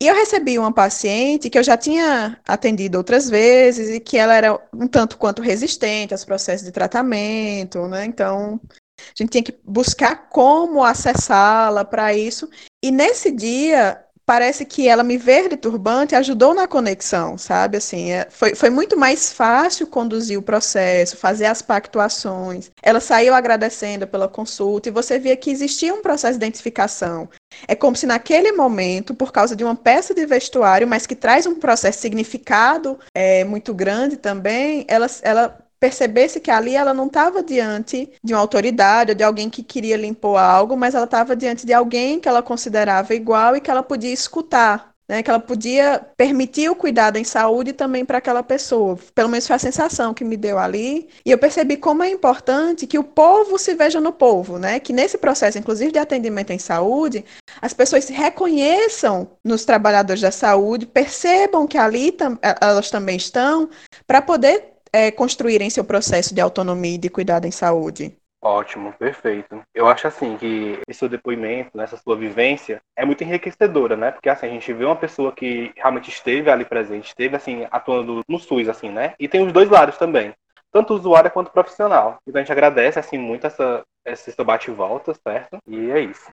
E 0.00 0.06
eu 0.06 0.14
recebi 0.14 0.58
uma 0.58 0.72
paciente 0.72 1.48
que 1.48 1.58
eu 1.58 1.62
já 1.62 1.76
tinha 1.76 2.38
atendido 2.46 2.98
outras 2.98 3.30
vezes 3.30 3.88
e 3.88 3.98
que 3.98 4.18
ela 4.18 4.34
era 4.34 4.68
um 4.72 4.86
tanto 4.86 5.16
quanto 5.16 5.40
resistente 5.40 6.12
aos 6.12 6.24
processos 6.24 6.66
de 6.66 6.72
tratamento, 6.72 7.88
né? 7.88 8.04
Então, 8.04 8.60
a 8.98 9.12
gente 9.16 9.30
tinha 9.30 9.42
que 9.42 9.58
buscar 9.64 10.28
como 10.28 10.84
acessá-la 10.84 11.82
para 11.84 12.12
isso. 12.12 12.48
E 12.84 12.90
nesse 12.90 13.32
dia, 13.32 14.05
parece 14.26 14.64
que 14.64 14.88
ela 14.88 15.04
me 15.04 15.16
ver 15.16 15.48
de 15.48 15.56
turbante 15.56 16.16
ajudou 16.16 16.52
na 16.52 16.66
conexão, 16.66 17.38
sabe? 17.38 17.76
Assim, 17.76 18.10
é, 18.10 18.26
foi, 18.28 18.56
foi 18.56 18.68
muito 18.68 18.98
mais 18.98 19.32
fácil 19.32 19.86
conduzir 19.86 20.36
o 20.36 20.42
processo, 20.42 21.16
fazer 21.16 21.46
as 21.46 21.62
pactuações. 21.62 22.70
Ela 22.82 22.98
saiu 22.98 23.32
agradecendo 23.32 24.06
pela 24.06 24.28
consulta 24.28 24.88
e 24.88 24.92
você 24.92 25.16
via 25.18 25.36
que 25.36 25.50
existia 25.50 25.94
um 25.94 26.02
processo 26.02 26.38
de 26.38 26.44
identificação. 26.44 27.28
É 27.68 27.76
como 27.76 27.96
se 27.96 28.04
naquele 28.04 28.50
momento, 28.50 29.14
por 29.14 29.30
causa 29.30 29.54
de 29.54 29.62
uma 29.62 29.76
peça 29.76 30.12
de 30.12 30.26
vestuário, 30.26 30.88
mas 30.88 31.06
que 31.06 31.14
traz 31.14 31.46
um 31.46 31.54
processo 31.54 32.00
significado 32.00 32.98
é, 33.14 33.44
muito 33.44 33.72
grande 33.72 34.16
também, 34.16 34.84
ela, 34.88 35.06
ela 35.22 35.65
percebesse 35.78 36.40
que 36.40 36.50
ali 36.50 36.74
ela 36.74 36.94
não 36.94 37.06
estava 37.06 37.42
diante 37.42 38.10
de 38.22 38.34
uma 38.34 38.40
autoridade 38.40 39.12
ou 39.12 39.16
de 39.16 39.24
alguém 39.24 39.50
que 39.50 39.62
queria 39.62 39.96
lhe 39.96 40.06
impor 40.06 40.38
algo, 40.38 40.76
mas 40.76 40.94
ela 40.94 41.04
estava 41.04 41.36
diante 41.36 41.66
de 41.66 41.72
alguém 41.72 42.18
que 42.20 42.28
ela 42.28 42.42
considerava 42.42 43.14
igual 43.14 43.56
e 43.56 43.60
que 43.60 43.70
ela 43.70 43.82
podia 43.82 44.12
escutar. 44.12 44.94
Né, 45.08 45.22
que 45.22 45.30
ela 45.30 45.38
podia 45.38 46.04
permitir 46.16 46.68
o 46.68 46.74
cuidado 46.74 47.16
em 47.16 47.22
saúde 47.22 47.72
também 47.72 48.04
para 48.04 48.18
aquela 48.18 48.42
pessoa. 48.42 48.98
Pelo 49.14 49.28
menos 49.28 49.46
foi 49.46 49.54
a 49.54 49.58
sensação 49.60 50.12
que 50.12 50.24
me 50.24 50.36
deu 50.36 50.58
ali. 50.58 51.08
E 51.24 51.30
eu 51.30 51.38
percebi 51.38 51.76
como 51.76 52.02
é 52.02 52.10
importante 52.10 52.88
que 52.88 52.98
o 52.98 53.04
povo 53.04 53.56
se 53.56 53.72
veja 53.76 54.00
no 54.00 54.12
povo, 54.12 54.58
né? 54.58 54.80
Que 54.80 54.92
nesse 54.92 55.16
processo, 55.16 55.58
inclusive 55.58 55.92
de 55.92 56.00
atendimento 56.00 56.50
em 56.50 56.58
saúde, 56.58 57.24
as 57.62 57.72
pessoas 57.72 58.04
se 58.04 58.12
reconheçam 58.12 59.30
nos 59.44 59.64
trabalhadores 59.64 60.22
da 60.22 60.32
saúde, 60.32 60.86
percebam 60.86 61.68
que 61.68 61.78
ali 61.78 62.10
tam 62.10 62.36
elas 62.60 62.90
também 62.90 63.16
estão, 63.16 63.70
para 64.08 64.20
poder 64.20 64.75
é, 64.96 65.10
construírem 65.10 65.68
seu 65.68 65.84
processo 65.84 66.34
de 66.34 66.40
autonomia 66.40 66.94
e 66.94 66.98
de 66.98 67.10
cuidado 67.10 67.46
em 67.46 67.50
saúde? 67.50 68.16
Ótimo, 68.42 68.94
perfeito. 68.94 69.60
Eu 69.74 69.86
acho 69.88 70.06
assim 70.06 70.38
que 70.38 70.80
esse 70.88 71.00
seu 71.00 71.08
depoimento, 71.08 71.78
essa 71.78 71.98
sua 71.98 72.16
vivência 72.16 72.80
é 72.96 73.04
muito 73.04 73.22
enriquecedora, 73.22 73.94
né? 73.94 74.12
Porque 74.12 74.30
assim, 74.30 74.46
a 74.46 74.50
gente 74.50 74.72
vê 74.72 74.86
uma 74.86 74.96
pessoa 74.96 75.32
que 75.32 75.70
realmente 75.76 76.08
esteve 76.08 76.50
ali 76.50 76.64
presente, 76.64 77.08
esteve 77.08 77.36
assim 77.36 77.66
atuando 77.70 78.22
no 78.26 78.38
SUS 78.38 78.70
assim, 78.70 78.88
né? 78.90 79.14
E 79.18 79.28
tem 79.28 79.44
os 79.44 79.52
dois 79.52 79.68
lados 79.68 79.98
também, 79.98 80.32
tanto 80.72 80.94
usuário 80.94 81.30
quanto 81.30 81.50
profissional. 81.50 82.18
Então 82.26 82.40
a 82.40 82.42
gente 82.42 82.52
agradece 82.52 82.98
assim 82.98 83.18
muito 83.18 83.46
essa 83.46 83.84
esse 84.04 84.32
seu 84.32 84.44
bate 84.44 84.70
volta, 84.70 85.12
certo? 85.12 85.58
E 85.66 85.90
é 85.90 86.00
isso. 86.00 86.30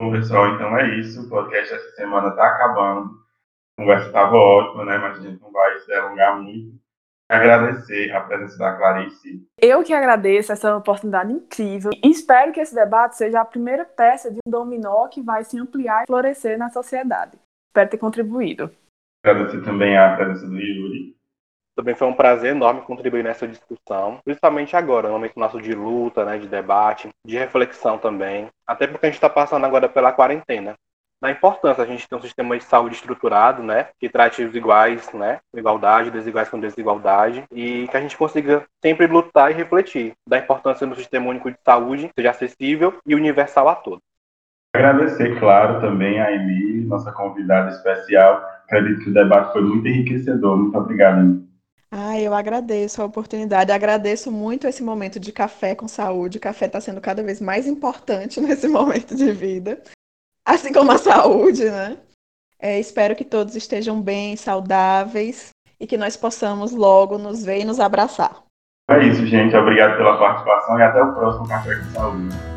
Bom, 0.00 0.10
pessoal, 0.10 0.48
então 0.54 0.76
é 0.78 0.98
isso. 0.98 1.26
O 1.26 1.28
podcast 1.28 1.74
essa 1.74 1.90
semana 1.90 2.32
tá 2.32 2.44
acabando. 2.44 3.10
A 3.76 3.82
conversa 3.82 4.06
estava 4.06 4.34
ótima, 4.34 4.84
né? 4.84 4.98
Mas 4.98 5.18
a 5.18 5.20
gente 5.20 5.40
não 5.40 5.52
vai 5.52 5.78
se 5.78 5.86
delongar 5.86 6.40
muito 6.40 6.80
agradecer 7.30 8.10
a 8.12 8.20
presença 8.22 8.58
da 8.58 8.76
Clarice. 8.76 9.46
Eu 9.56 9.84
que 9.84 9.94
agradeço 9.94 10.50
essa 10.50 10.76
oportunidade 10.76 11.32
incrível 11.32 11.92
e 12.02 12.10
espero 12.10 12.52
que 12.52 12.60
esse 12.60 12.74
debate 12.74 13.16
seja 13.16 13.40
a 13.40 13.44
primeira 13.44 13.84
peça 13.84 14.30
de 14.30 14.38
um 14.44 14.50
dominó 14.50 15.06
que 15.06 15.22
vai 15.22 15.44
se 15.44 15.56
ampliar 15.56 16.02
e 16.02 16.06
florescer 16.06 16.58
na 16.58 16.70
sociedade. 16.70 17.38
Espero 17.68 17.88
ter 17.88 17.98
contribuído. 17.98 18.70
Agradecer 19.24 19.62
também 19.62 19.96
a 19.96 20.16
presença 20.16 20.46
do 20.46 20.58
Yuri. 20.58 21.14
Também 21.76 21.94
foi 21.94 22.08
um 22.08 22.14
prazer 22.14 22.50
enorme 22.50 22.82
contribuir 22.82 23.22
nessa 23.22 23.46
discussão, 23.46 24.18
principalmente 24.24 24.74
agora, 24.74 25.06
no 25.06 25.14
momento 25.14 25.38
nosso 25.38 25.62
de 25.62 25.72
luta, 25.72 26.24
né, 26.24 26.36
de 26.36 26.48
debate, 26.48 27.08
de 27.24 27.38
reflexão 27.38 27.96
também, 27.96 28.48
até 28.66 28.88
porque 28.88 29.06
a 29.06 29.08
gente 29.08 29.16
está 29.16 29.30
passando 29.30 29.64
agora 29.64 29.88
pela 29.88 30.12
quarentena 30.12 30.74
da 31.20 31.30
importância 31.30 31.82
a 31.82 31.86
gente 31.86 32.08
ter 32.08 32.14
um 32.14 32.22
sistema 32.22 32.56
de 32.56 32.64
saúde 32.64 32.94
estruturado, 32.94 33.62
né, 33.62 33.88
que 33.98 34.08
trate 34.08 34.42
os 34.42 34.54
iguais, 34.54 35.12
né, 35.12 35.40
com 35.52 35.58
igualdade, 35.58 36.10
desiguais 36.10 36.48
com 36.48 36.58
desigualdade, 36.58 37.44
e 37.52 37.86
que 37.88 37.96
a 37.96 38.00
gente 38.00 38.16
consiga 38.16 38.64
sempre 38.82 39.06
lutar 39.06 39.50
e 39.50 39.54
refletir 39.54 40.14
da 40.26 40.38
importância 40.38 40.86
do 40.86 40.96
sistema 40.96 41.28
único 41.28 41.50
de 41.50 41.58
saúde, 41.64 42.10
seja 42.16 42.30
acessível 42.30 42.98
e 43.06 43.14
universal 43.14 43.68
a 43.68 43.74
todos. 43.74 44.00
Agradecer, 44.74 45.38
claro, 45.38 45.80
também 45.80 46.20
a 46.20 46.32
Emily, 46.32 46.86
nossa 46.86 47.10
convidada 47.12 47.70
especial. 47.70 48.40
Acredito 48.64 49.02
que 49.02 49.10
o 49.10 49.14
debate 49.14 49.52
foi 49.52 49.62
muito 49.62 49.88
enriquecedor. 49.88 50.56
Muito 50.56 50.78
obrigado, 50.78 51.18
Emily. 51.18 51.50
Ah, 51.90 52.20
eu 52.20 52.32
agradeço 52.32 53.02
a 53.02 53.04
oportunidade, 53.04 53.72
agradeço 53.72 54.30
muito 54.30 54.68
esse 54.68 54.80
momento 54.80 55.18
de 55.18 55.32
café 55.32 55.74
com 55.74 55.88
saúde. 55.88 56.38
O 56.38 56.40
café 56.40 56.66
está 56.66 56.80
sendo 56.80 57.00
cada 57.00 57.20
vez 57.20 57.40
mais 57.40 57.66
importante 57.66 58.38
nesse 58.40 58.68
momento 58.68 59.16
de 59.16 59.32
vida 59.32 59.82
assim 60.50 60.72
como 60.72 60.92
a 60.92 60.98
saúde, 60.98 61.64
né? 61.64 61.96
É, 62.58 62.78
espero 62.78 63.16
que 63.16 63.24
todos 63.24 63.56
estejam 63.56 64.00
bem, 64.00 64.36
saudáveis 64.36 65.50
e 65.78 65.86
que 65.86 65.96
nós 65.96 66.16
possamos 66.16 66.72
logo 66.72 67.16
nos 67.16 67.44
ver 67.44 67.60
e 67.60 67.64
nos 67.64 67.80
abraçar. 67.80 68.42
É 68.90 69.04
isso, 69.04 69.24
gente. 69.26 69.56
Obrigado 69.56 69.96
pela 69.96 70.18
participação 70.18 70.78
e 70.78 70.82
até 70.82 71.02
o 71.02 71.14
próximo 71.14 71.48
Café 71.48 71.76
com 71.76 71.84
Saúde. 71.92 72.49